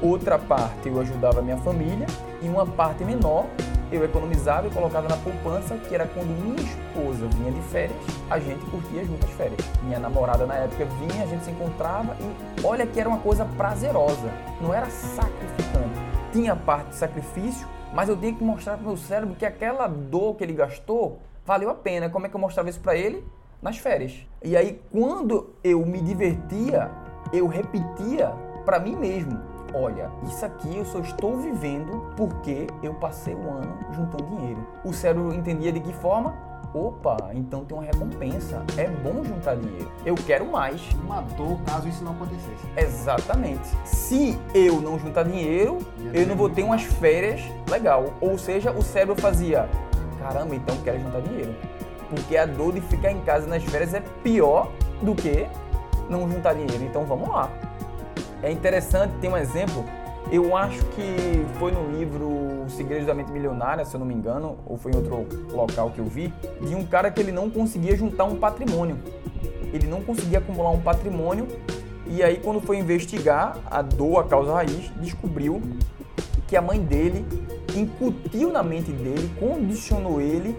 Outra 0.00 0.38
parte 0.38 0.88
eu 0.88 0.98
ajudava 0.98 1.40
a 1.40 1.42
minha 1.42 1.58
família 1.58 2.06
e 2.40 2.48
uma 2.48 2.64
parte 2.64 3.04
menor 3.04 3.44
eu 3.92 4.02
economizava 4.02 4.66
e 4.66 4.70
colocava 4.70 5.08
na 5.08 5.16
poupança, 5.18 5.76
que 5.76 5.94
era 5.94 6.06
quando 6.06 6.28
minha 6.28 6.56
esposa 6.56 7.26
vinha 7.36 7.52
de 7.52 7.60
férias, 7.68 7.98
a 8.30 8.38
gente 8.38 8.64
curtia 8.70 9.04
juntas 9.04 9.30
férias. 9.32 9.60
Minha 9.82 9.98
namorada 9.98 10.46
na 10.46 10.54
época 10.54 10.86
vinha, 10.86 11.22
a 11.22 11.26
gente 11.26 11.44
se 11.44 11.50
encontrava 11.50 12.16
e 12.18 12.66
olha 12.66 12.86
que 12.86 12.98
era 12.98 13.10
uma 13.10 13.18
coisa 13.18 13.44
prazerosa, 13.44 14.32
não 14.60 14.72
era 14.72 14.86
sacrificante. 14.86 16.00
Tinha 16.32 16.56
parte 16.56 16.88
de 16.88 16.96
sacrifício, 16.96 17.68
mas 17.92 18.08
eu 18.08 18.16
tinha 18.16 18.32
que 18.32 18.42
mostrar 18.42 18.78
para 18.78 18.86
meu 18.86 18.96
cérebro 18.96 19.36
que 19.36 19.44
aquela 19.44 19.86
dor 19.86 20.34
que 20.34 20.42
ele 20.42 20.54
gastou 20.54 21.20
valeu 21.44 21.68
a 21.68 21.74
pena. 21.74 22.08
Como 22.08 22.24
é 22.24 22.28
que 22.28 22.34
eu 22.34 22.40
mostrava 22.40 22.70
isso 22.70 22.80
para 22.80 22.96
ele? 22.96 23.22
Nas 23.62 23.78
férias. 23.78 24.14
E 24.42 24.56
aí, 24.56 24.80
quando 24.92 25.50
eu 25.64 25.84
me 25.84 26.00
divertia, 26.00 26.90
eu 27.32 27.46
repetia 27.46 28.32
para 28.64 28.78
mim 28.78 28.94
mesmo: 28.94 29.40
olha, 29.72 30.10
isso 30.24 30.44
aqui 30.44 30.76
eu 30.76 30.84
só 30.84 31.00
estou 31.00 31.38
vivendo 31.38 32.12
porque 32.16 32.66
eu 32.82 32.94
passei 32.94 33.34
o 33.34 33.50
ano 33.50 33.76
juntando 33.92 34.24
dinheiro. 34.24 34.66
O 34.84 34.92
cérebro 34.92 35.32
entendia 35.34 35.72
de 35.72 35.80
que 35.80 35.92
forma? 35.92 36.34
Opa, 36.74 37.30
então 37.32 37.64
tem 37.64 37.76
uma 37.76 37.84
recompensa. 37.84 38.62
É 38.76 38.86
bom 38.86 39.24
juntar 39.24 39.56
dinheiro. 39.56 39.90
Eu 40.04 40.14
quero 40.14 40.44
mais. 40.44 40.82
Uma 41.02 41.22
dor 41.22 41.58
caso 41.64 41.88
isso 41.88 42.04
não 42.04 42.12
acontecesse. 42.12 42.66
Exatamente. 42.76 43.66
Se 43.84 44.38
eu 44.54 44.80
não 44.80 44.98
juntar 44.98 45.22
dinheiro, 45.22 45.78
eu 46.12 46.26
não 46.26 46.36
vou 46.36 46.50
ter 46.50 46.62
umas 46.62 46.82
férias 46.82 47.40
legal. 47.70 48.12
Ou 48.20 48.36
seja, 48.36 48.72
o 48.72 48.82
cérebro 48.82 49.16
fazia, 49.16 49.66
caramba, 50.18 50.54
então 50.54 50.76
quero 50.84 51.00
juntar 51.00 51.20
dinheiro. 51.20 51.54
Porque 52.08 52.36
a 52.36 52.46
dor 52.46 52.72
de 52.72 52.80
ficar 52.80 53.10
em 53.10 53.20
casa 53.20 53.46
nas 53.46 53.62
férias 53.64 53.94
é 53.94 54.02
pior 54.22 54.70
do 55.02 55.14
que 55.14 55.46
não 56.08 56.30
juntar 56.30 56.54
dinheiro. 56.54 56.84
Então 56.84 57.04
vamos 57.04 57.28
lá. 57.28 57.50
É 58.42 58.50
interessante, 58.50 59.12
tem 59.20 59.30
um 59.30 59.36
exemplo. 59.36 59.84
Eu 60.30 60.56
acho 60.56 60.84
que 60.86 61.46
foi 61.58 61.70
no 61.70 61.96
livro 61.96 62.64
Segredos 62.68 63.06
da 63.06 63.14
Mente 63.14 63.30
Milionária, 63.30 63.84
se 63.84 63.94
eu 63.94 64.00
não 64.00 64.06
me 64.06 64.14
engano, 64.14 64.58
ou 64.66 64.76
foi 64.76 64.90
em 64.90 64.96
outro 64.96 65.26
local 65.52 65.90
que 65.90 66.00
eu 66.00 66.04
vi, 66.04 66.34
de 66.60 66.74
um 66.74 66.84
cara 66.84 67.10
que 67.10 67.20
ele 67.20 67.30
não 67.30 67.48
conseguia 67.48 67.96
juntar 67.96 68.24
um 68.24 68.36
patrimônio. 68.36 68.98
Ele 69.72 69.86
não 69.86 70.02
conseguia 70.02 70.38
acumular 70.38 70.70
um 70.70 70.80
patrimônio 70.80 71.46
e 72.08 72.22
aí 72.22 72.38
quando 72.38 72.60
foi 72.60 72.78
investigar 72.78 73.58
a 73.70 73.82
dor, 73.82 74.20
a 74.20 74.24
causa 74.24 74.52
raiz, 74.52 74.90
descobriu 75.00 75.60
que 76.46 76.56
a 76.56 76.62
mãe 76.62 76.80
dele 76.80 77.24
incutiu 77.74 78.52
na 78.52 78.62
mente 78.62 78.92
dele, 78.92 79.30
condicionou 79.38 80.20
ele 80.20 80.56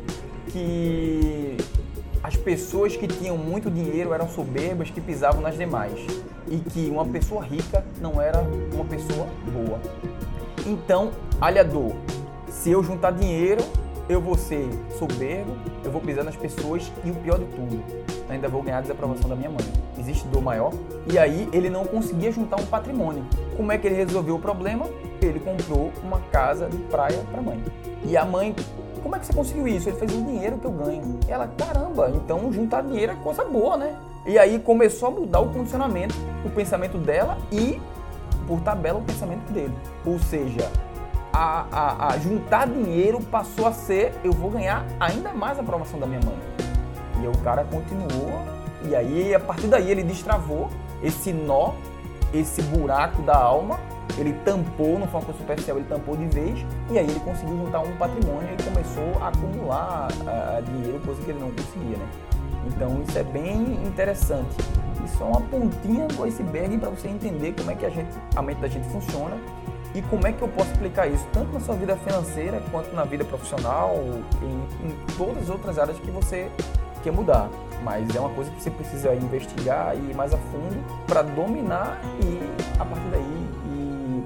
que 0.51 1.57
as 2.23 2.35
pessoas 2.35 2.95
que 2.95 3.07
tinham 3.07 3.37
muito 3.37 3.69
dinheiro 3.69 4.13
eram 4.13 4.27
soberbas 4.27 4.89
que 4.89 4.99
pisavam 4.99 5.41
nas 5.41 5.57
demais 5.57 5.93
e 6.47 6.57
que 6.57 6.89
uma 6.89 7.05
pessoa 7.05 7.43
rica 7.43 7.85
não 8.01 8.21
era 8.21 8.41
uma 8.73 8.85
pessoa 8.85 9.27
boa. 9.51 9.79
Então, 10.65 11.11
aliador, 11.39 11.93
se 12.49 12.71
eu 12.71 12.83
juntar 12.83 13.11
dinheiro, 13.11 13.63
eu 14.09 14.21
vou 14.21 14.37
ser 14.37 14.67
soberbo, 14.97 15.55
eu 15.83 15.91
vou 15.91 16.01
pisar 16.01 16.23
nas 16.23 16.35
pessoas 16.35 16.91
e 17.03 17.11
o 17.11 17.15
pior 17.15 17.37
de 17.39 17.45
tudo, 17.45 17.83
ainda 18.29 18.47
vou 18.47 18.61
ganhar 18.61 18.79
a 18.79 18.81
desaprovação 18.81 19.29
da 19.29 19.35
minha 19.35 19.49
mãe. 19.49 19.65
Existe 19.97 20.27
dor 20.27 20.41
maior? 20.41 20.73
E 21.11 21.17
aí 21.17 21.47
ele 21.51 21.69
não 21.69 21.85
conseguia 21.85 22.31
juntar 22.31 22.59
um 22.59 22.65
patrimônio. 22.65 23.23
Como 23.55 23.71
é 23.71 23.77
que 23.77 23.87
ele 23.87 23.95
resolveu 23.95 24.35
o 24.35 24.39
problema? 24.39 24.85
Ele 25.21 25.39
comprou 25.39 25.91
uma 26.03 26.19
casa 26.31 26.67
de 26.67 26.77
praia 26.77 27.19
para 27.31 27.39
a 27.39 27.43
mãe. 27.43 27.63
E 28.05 28.15
a 28.15 28.23
mãe 28.23 28.55
como 29.07 29.15
é 29.15 29.19
que 29.19 29.25
você 29.25 29.33
conseguiu 29.33 29.67
isso? 29.69 29.87
Ele 29.87 29.97
fez 29.97 30.11
o 30.13 30.21
dinheiro 30.21 30.57
que 30.57 30.65
eu 30.65 30.71
ganho. 30.71 31.17
E 31.25 31.31
ela, 31.31 31.47
caramba, 31.47 32.11
então 32.13 32.51
juntar 32.51 32.81
dinheiro 32.81 33.13
é 33.13 33.15
coisa 33.15 33.45
boa, 33.45 33.77
né? 33.77 33.95
E 34.25 34.37
aí 34.37 34.59
começou 34.59 35.07
a 35.07 35.11
mudar 35.11 35.39
o 35.39 35.47
condicionamento, 35.53 36.13
o 36.43 36.49
pensamento 36.49 36.97
dela 36.97 37.37
e, 37.49 37.81
por 38.45 38.59
tabela, 38.59 38.99
o 38.99 39.01
pensamento 39.01 39.49
dele. 39.53 39.73
Ou 40.05 40.19
seja, 40.19 40.69
a, 41.31 41.65
a, 41.71 42.07
a 42.07 42.17
juntar 42.19 42.67
dinheiro 42.67 43.21
passou 43.21 43.65
a 43.65 43.71
ser 43.71 44.13
eu 44.25 44.33
vou 44.33 44.51
ganhar 44.51 44.85
ainda 44.99 45.31
mais 45.31 45.57
a 45.57 45.61
aprovação 45.61 45.97
da 45.97 46.05
minha 46.05 46.19
mãe. 46.25 46.37
E 47.23 47.27
o 47.27 47.37
cara 47.43 47.63
continuou, 47.63 48.41
e 48.83 48.93
aí 48.93 49.33
a 49.33 49.39
partir 49.39 49.67
daí 49.67 49.89
ele 49.89 50.03
destravou 50.03 50.69
esse 51.01 51.31
nó, 51.31 51.71
esse 52.33 52.61
buraco 52.61 53.21
da 53.21 53.37
alma 53.37 53.79
ele 54.17 54.33
tampou, 54.45 54.99
não 54.99 55.07
foi 55.07 55.19
uma 55.19 55.25
coisa 55.25 55.39
superficial, 55.39 55.77
ele 55.77 55.87
tampou 55.87 56.15
de 56.15 56.25
vez 56.27 56.65
e 56.89 56.97
aí 56.97 57.05
ele 57.05 57.19
conseguiu 57.19 57.57
juntar 57.57 57.79
um 57.81 57.95
patrimônio 57.97 58.49
e 58.57 58.63
começou 58.63 59.21
a 59.21 59.27
acumular 59.29 60.07
uh, 60.11 60.63
dinheiro, 60.63 60.99
coisa 61.05 61.21
que 61.21 61.31
ele 61.31 61.39
não 61.39 61.51
conseguia, 61.51 61.97
né? 61.97 62.07
Então 62.67 63.01
isso 63.07 63.17
é 63.17 63.23
bem 63.23 63.61
interessante. 63.85 64.55
Isso 65.05 65.23
é 65.23 65.25
uma 65.25 65.41
pontinha 65.41 66.07
do 66.07 66.23
iceberg 66.23 66.77
para 66.77 66.89
você 66.89 67.07
entender 67.07 67.53
como 67.57 67.71
é 67.71 67.75
que 67.75 67.85
a, 67.85 67.89
gente, 67.89 68.09
a 68.35 68.41
mente 68.41 68.59
da 68.59 68.67
gente 68.67 68.87
funciona 68.89 69.37
e 69.95 70.01
como 70.03 70.27
é 70.27 70.33
que 70.33 70.41
eu 70.41 70.47
posso 70.49 70.69
explicar 70.71 71.07
isso 71.07 71.25
tanto 71.31 71.53
na 71.53 71.59
sua 71.59 71.75
vida 71.75 71.95
financeira 71.95 72.61
quanto 72.71 72.93
na 72.93 73.03
vida 73.05 73.23
profissional, 73.23 73.95
em, 74.41 74.87
em 74.87 74.95
todas 75.17 75.43
as 75.43 75.49
outras 75.49 75.79
áreas 75.79 75.97
que 75.99 76.11
você 76.11 76.51
quer 77.03 77.11
mudar. 77.11 77.49
Mas 77.83 78.13
é 78.15 78.19
uma 78.19 78.29
coisa 78.29 78.51
que 78.51 78.61
você 78.61 78.69
precisa 78.69 79.15
investigar 79.15 79.95
e 79.95 80.11
ir 80.11 80.15
mais 80.15 80.33
a 80.33 80.37
fundo 80.37 80.83
para 81.05 81.21
dominar 81.21 81.99
e 82.21 82.39
a 82.79 82.85
partir 82.85 83.07
daí 83.09 83.36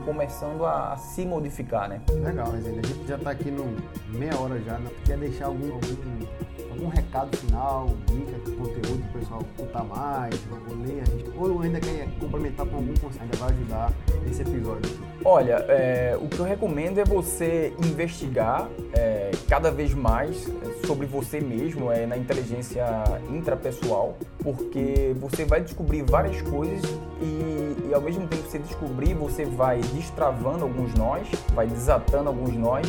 começando 0.06 0.66
a, 0.66 0.96
se 0.98 1.26
modificar, 1.26 1.90
né? 1.90 2.02
Legal, 2.24 2.52
Rezende. 2.52 2.80
A 2.80 2.88
gente 2.88 3.08
já 3.08 3.16
está 3.16 3.32
aqui 3.32 3.52
no 3.52 3.76
meia 4.10 4.38
hora 4.38 4.60
já. 4.62 4.78
Né? 4.78 4.90
Quer 5.06 5.18
deixar 5.18 5.46
algum, 5.46 5.72
algum, 5.74 6.72
algum 6.72 6.88
recado 6.90 7.36
final, 7.38 7.88
dica, 8.08 8.40
conteúdo 8.52 9.04
para 9.12 9.18
o 9.18 9.22
pessoal 9.22 9.42
escutar 9.42 9.84
mais, 9.84 10.36
ou 10.70 10.76
ler, 10.78 11.04
ou 11.38 11.62
ainda 11.62 11.80
quer 11.80 12.08
complementar 12.20 12.66
com 12.66 12.76
algum 12.78 12.94
conselho, 12.96 13.24
ainda 13.24 13.38
vai 13.38 13.50
ajudar 13.50 13.94
esse 14.30 14.42
episódio? 14.42 14.92
Olha, 15.24 15.64
é, 15.68 16.18
o 16.20 16.28
que 16.28 16.40
eu 16.40 16.46
recomendo 16.46 16.98
é 16.98 17.06
você 17.06 17.74
investigar 17.86 18.68
é, 18.94 19.30
cada 19.48 19.70
vez 19.70 19.94
mais 19.94 20.48
sobre 20.86 21.06
você 21.06 21.40
mesmo, 21.40 21.92
é, 21.92 22.08
na 22.08 22.18
inteligência 22.18 22.84
intrapessoal, 23.30 24.18
porque 24.44 25.16
você 25.20 25.46
vai 25.46 25.62
descobrir 25.62 26.02
várias 26.02 26.42
coisas 26.42 26.82
e, 27.22 27.90
e 27.90 27.94
ao 27.94 28.02
mesmo 28.02 28.28
tempo 28.28 28.44
que 28.44 28.52
você 28.52 28.60
descobrir, 28.60 29.14
você 29.14 29.46
vai 29.46 29.80
destravando 29.94 30.64
alguns 30.64 30.94
nós, 30.96 31.28
vai 31.54 31.68
desatando 31.68 32.30
alguns 32.30 32.56
nós 32.56 32.88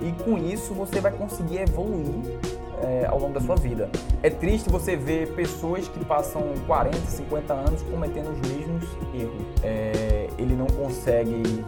e 0.00 0.12
com 0.22 0.38
isso 0.38 0.72
você 0.74 1.00
vai 1.00 1.12
conseguir 1.12 1.62
evoluir 1.62 2.38
é, 2.82 3.06
ao 3.06 3.18
longo 3.18 3.34
da 3.34 3.40
sua 3.40 3.56
vida. 3.56 3.88
É 4.22 4.30
triste 4.30 4.68
você 4.68 4.96
ver 4.96 5.32
pessoas 5.34 5.88
que 5.88 6.04
passam 6.04 6.42
40, 6.66 6.96
50 6.98 7.52
anos 7.52 7.82
cometendo 7.82 8.30
os 8.30 8.48
mesmos 8.48 8.84
erros. 9.14 9.42
É, 9.62 10.28
ele 10.38 10.54
não 10.54 10.66
consegue 10.66 11.64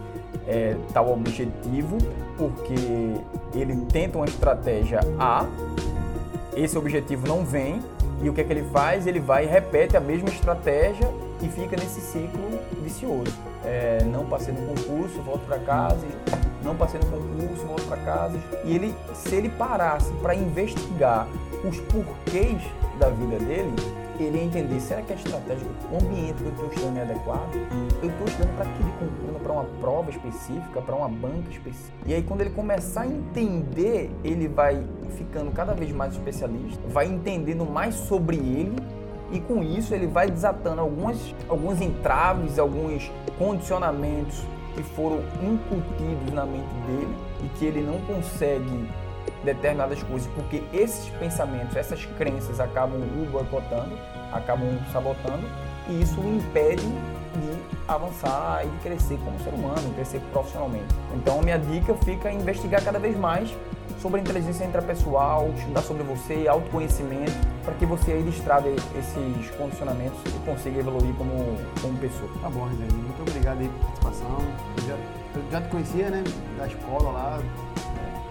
é, 0.47 0.75
tal 0.93 1.11
objetivo 1.11 1.97
porque 2.37 3.55
ele 3.57 3.75
tenta 3.91 4.17
uma 4.17 4.25
estratégia 4.25 4.99
A, 5.19 5.45
esse 6.55 6.77
objetivo 6.77 7.27
não 7.27 7.43
vem 7.43 7.81
e 8.21 8.29
o 8.29 8.33
que 8.33 8.41
é 8.41 8.43
que 8.43 8.53
ele 8.53 8.63
faz? 8.71 9.07
Ele 9.07 9.19
vai 9.19 9.45
e 9.45 9.47
repete 9.47 9.97
a 9.97 9.99
mesma 9.99 10.29
estratégia 10.29 11.09
e 11.41 11.47
fica 11.49 11.75
nesse 11.75 11.99
ciclo 11.99 12.59
vicioso. 12.81 13.33
É, 13.63 14.03
não 14.05 14.25
passei 14.25 14.53
no 14.53 14.61
concurso, 14.67 15.21
volto 15.21 15.45
para 15.45 15.59
casa, 15.59 16.05
não 16.65 16.75
passei 16.75 16.99
no 16.99 17.05
concurso, 17.05 17.65
volto 17.65 17.87
para 17.87 17.97
casa. 17.97 18.37
E 18.63 18.75
ele, 18.75 18.93
se 19.13 19.35
ele 19.35 19.49
parasse 19.49 20.11
para 20.21 20.35
investigar 20.35 21.27
os 21.63 21.79
porquês 21.81 22.61
da 22.99 23.09
vida 23.09 23.37
dele, 23.39 23.73
ele 24.19 24.41
entender, 24.41 24.79
será 24.79 25.01
que 25.01 25.11
a 25.11 25.15
estratégia, 25.15 25.67
o 25.91 25.95
ambiente 25.97 26.35
que 26.35 26.45
eu 26.45 26.51
estou 26.51 26.67
estudando 26.67 26.97
é 26.97 27.01
adequado? 27.01 27.53
Eu 28.01 28.09
estou 28.09 28.27
estudando 28.27 28.55
para 28.55 28.65
aquele 28.65 28.91
concurso, 28.91 29.39
para 29.43 29.53
uma 29.53 29.65
prova 29.81 30.09
específica, 30.09 30.81
para 30.81 30.95
uma 30.95 31.09
banca 31.09 31.49
específica. 31.51 31.93
E 32.05 32.13
aí 32.13 32.23
quando 32.23 32.41
ele 32.41 32.51
começar 32.51 33.01
a 33.01 33.07
entender, 33.07 34.09
ele 34.23 34.47
vai 34.47 34.83
ficando 35.17 35.51
cada 35.51 35.73
vez 35.73 35.91
mais 35.91 36.13
especialista, 36.13 36.81
vai 36.87 37.07
entendendo 37.07 37.65
mais 37.65 37.95
sobre 37.95 38.37
ele 38.37 38.75
e 39.31 39.39
com 39.39 39.63
isso 39.63 39.93
ele 39.93 40.07
vai 40.07 40.29
desatando 40.29 40.79
algumas, 40.79 41.17
alguns 41.49 41.81
entraves, 41.81 42.57
alguns 42.57 43.11
condicionamentos 43.37 44.43
que 44.75 44.83
foram 44.83 45.23
incutidos 45.41 46.33
na 46.33 46.45
mente 46.45 46.73
dele 46.85 47.15
e 47.43 47.47
que 47.57 47.65
ele 47.65 47.81
não 47.81 47.99
consegue 48.01 48.87
determinadas 49.43 50.01
coisas, 50.03 50.29
porque 50.35 50.63
esses 50.73 51.09
pensamentos, 51.17 51.75
essas 51.75 52.05
crenças 52.17 52.59
acabam 52.59 52.99
o 52.99 53.29
boicotando, 53.31 53.97
acabam 54.31 54.67
sabotando 54.91 55.47
e 55.87 56.01
isso 56.01 56.19
o 56.19 56.35
impede 56.35 56.81
de 56.83 57.75
avançar 57.87 58.65
e 58.65 58.69
de 58.69 58.77
crescer 58.77 59.17
como 59.23 59.39
ser 59.39 59.53
humano, 59.53 59.93
crescer 59.95 60.19
profissionalmente. 60.31 60.93
Então, 61.15 61.41
minha 61.41 61.57
dica 61.57 61.93
fica 62.03 62.31
investigar 62.31 62.83
cada 62.83 62.99
vez 62.99 63.17
mais 63.17 63.49
sobre 64.05 64.21
inteligência 64.21 64.65
intrapessoal, 64.65 65.49
estudar 65.57 65.81
sobre 65.81 66.03
você, 66.03 66.47
autoconhecimento, 66.47 67.33
para 67.63 67.73
que 67.73 67.87
você 67.87 68.11
aí 68.11 68.21
destrave 68.21 68.69
esses 68.69 69.49
condicionamentos 69.57 70.19
e 70.27 70.45
consiga 70.45 70.79
evoluir 70.79 71.11
como, 71.15 71.33
como 71.81 71.97
pessoa. 71.97 72.29
Tá 72.39 72.47
bom, 72.47 72.65
René. 72.65 72.85
Muito 72.93 73.19
obrigado 73.27 73.61
aí 73.61 73.67
pela 73.67 73.83
participação. 73.83 74.37
Eu 74.77 74.83
já, 74.87 74.93
eu 74.93 75.51
já 75.51 75.61
te 75.61 75.69
conhecia, 75.69 76.09
né, 76.11 76.23
da 76.55 76.67
escola 76.67 77.09
lá, 77.09 77.39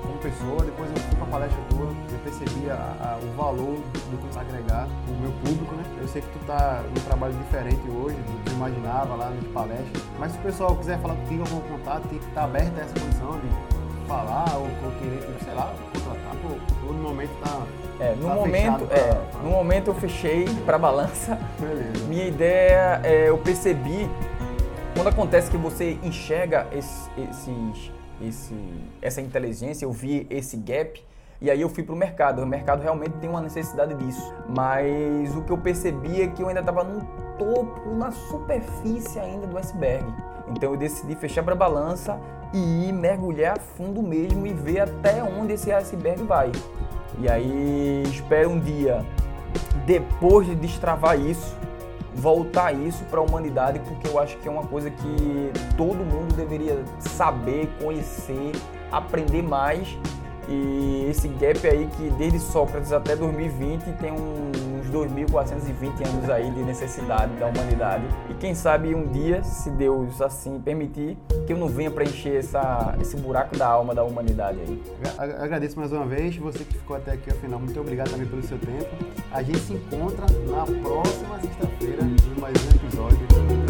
como 0.00 0.16
pessoa, 0.18 0.64
depois 0.64 0.88
eu 0.90 0.96
fui 0.96 1.16
para 1.16 1.24
a 1.24 1.30
palestra 1.30 1.62
tua, 1.70 1.86
eu 2.12 2.18
percebi 2.22 2.70
a, 2.70 2.74
a, 2.76 3.18
o 3.20 3.36
valor 3.36 3.74
do 3.74 4.16
que 4.16 4.32
tu 4.32 4.38
agregar 4.38 4.86
o 5.08 5.20
meu 5.20 5.32
público, 5.44 5.74
né? 5.74 5.82
Eu 6.00 6.06
sei 6.06 6.22
que 6.22 6.28
tu 6.28 6.46
tá 6.46 6.84
num 6.86 7.02
trabalho 7.02 7.34
diferente 7.34 7.82
hoje 7.90 8.14
do 8.14 8.44
que 8.44 8.50
eu 8.50 8.54
imaginava 8.54 9.16
lá 9.16 9.30
nas 9.30 9.44
palestras, 9.48 10.04
mas 10.20 10.30
se 10.30 10.38
o 10.38 10.42
pessoal 10.42 10.76
quiser 10.76 11.00
falar 11.00 11.16
contigo, 11.16 11.42
algum 11.42 11.60
contato, 11.68 12.06
tem 12.06 12.20
que 12.20 12.26
estar 12.26 12.42
tá 12.42 12.44
aberto 12.44 12.78
a 12.78 12.82
essa 12.82 13.00
condição 13.00 13.40
de 13.40 13.73
falar 14.06 14.46
ou, 14.56 14.62
ou 14.84 14.92
querer, 14.98 15.20
sei 15.44 15.54
lá, 15.54 15.72
contratar, 15.92 16.34
ou 16.86 16.92
no 16.92 17.02
momento 17.02 17.30
tá. 17.42 17.62
É, 18.00 18.14
no 18.16 18.28
tá 18.28 18.34
momento, 18.34 18.86
fechado 18.88 18.88
é, 18.92 19.14
pra- 19.14 19.40
no 19.42 19.50
momento 19.50 19.88
eu 19.88 19.94
fechei 19.94 20.44
para 20.66 20.76
balança. 20.78 21.38
Beleza. 21.60 22.06
Minha 22.08 22.26
ideia, 22.26 23.00
é, 23.04 23.28
eu 23.28 23.38
percebi 23.38 24.08
quando 24.94 25.08
acontece 25.08 25.50
que 25.50 25.56
você 25.56 25.98
enxerga 26.02 26.66
esse, 26.72 27.08
esses- 27.16 27.92
esse- 28.20 28.74
essa 29.00 29.20
inteligência, 29.20 29.84
eu 29.84 29.92
vi 29.92 30.26
esse 30.28 30.56
gap 30.56 31.02
e 31.40 31.50
aí 31.50 31.60
eu 31.60 31.68
fui 31.68 31.82
pro 31.82 31.94
mercado. 31.96 32.42
O 32.42 32.46
mercado 32.46 32.82
realmente 32.82 33.12
tem 33.18 33.30
uma 33.30 33.40
necessidade 33.40 33.94
disso, 33.94 34.32
mas 34.48 35.34
o 35.36 35.42
que 35.42 35.52
eu 35.52 35.58
percebi 35.58 36.20
é 36.22 36.26
que 36.28 36.42
eu 36.42 36.48
ainda 36.48 36.60
estava 36.60 36.82
no 36.84 37.00
topo, 37.38 37.90
na 37.94 38.10
superfície 38.10 39.18
ainda 39.20 39.46
do 39.46 39.56
iceberg. 39.58 40.04
Então 40.48 40.72
eu 40.72 40.76
decidi 40.76 41.14
fechar 41.14 41.42
para 41.42 41.54
balança 41.54 42.18
e 42.52 42.88
ir 42.88 42.92
mergulhar 42.92 43.56
a 43.56 43.60
fundo 43.60 44.02
mesmo 44.02 44.46
e 44.46 44.52
ver 44.52 44.80
até 44.80 45.22
onde 45.22 45.54
esse 45.54 45.72
iceberg 45.72 46.22
vai. 46.22 46.52
E 47.18 47.28
aí 47.28 48.02
espero 48.06 48.50
um 48.50 48.60
dia 48.60 49.04
depois 49.86 50.46
de 50.46 50.54
destravar 50.54 51.18
isso, 51.18 51.56
voltar 52.14 52.72
isso 52.72 53.04
para 53.04 53.20
a 53.20 53.22
humanidade, 53.22 53.80
porque 53.80 54.08
eu 54.08 54.18
acho 54.18 54.36
que 54.38 54.48
é 54.48 54.50
uma 54.50 54.66
coisa 54.66 54.90
que 54.90 55.52
todo 55.76 55.96
mundo 55.96 56.34
deveria 56.34 56.82
saber, 56.98 57.68
conhecer, 57.80 58.52
aprender 58.90 59.42
mais. 59.42 59.96
E 60.48 61.06
esse 61.08 61.26
gap 61.28 61.66
aí 61.66 61.88
que 61.96 62.10
desde 62.10 62.38
Sócrates 62.38 62.92
até 62.92 63.16
2020 63.16 63.92
tem 63.98 64.12
uns 64.12 64.73
2.420 64.94 66.06
anos 66.08 66.30
aí 66.30 66.50
de 66.50 66.62
necessidade 66.62 67.32
da 67.34 67.46
humanidade. 67.46 68.04
E 68.30 68.34
quem 68.34 68.54
sabe 68.54 68.94
um 68.94 69.06
dia, 69.08 69.42
se 69.42 69.70
Deus 69.70 70.20
assim 70.22 70.60
permitir, 70.60 71.18
que 71.46 71.52
eu 71.52 71.56
não 71.58 71.68
venha 71.68 71.90
preencher 71.90 72.36
essa, 72.36 72.94
esse 73.00 73.16
buraco 73.16 73.56
da 73.56 73.66
alma 73.66 73.94
da 73.94 74.04
humanidade 74.04 74.58
aí. 74.60 74.82
Agra- 75.18 75.42
Agradeço 75.44 75.78
mais 75.78 75.92
uma 75.92 76.06
vez, 76.06 76.36
você 76.36 76.58
que 76.64 76.74
ficou 76.78 76.96
até 76.96 77.12
aqui 77.12 77.30
ao 77.30 77.36
final, 77.36 77.58
muito 77.58 77.78
obrigado 77.80 78.10
também 78.10 78.26
pelo 78.26 78.42
seu 78.42 78.58
tempo. 78.58 78.86
A 79.32 79.42
gente 79.42 79.58
se 79.58 79.72
encontra 79.74 80.24
na 80.48 80.64
próxima 80.82 81.40
sexta-feira 81.40 82.02
em 82.02 82.40
mais 82.40 82.54
um 82.64 82.76
episódio. 82.76 83.63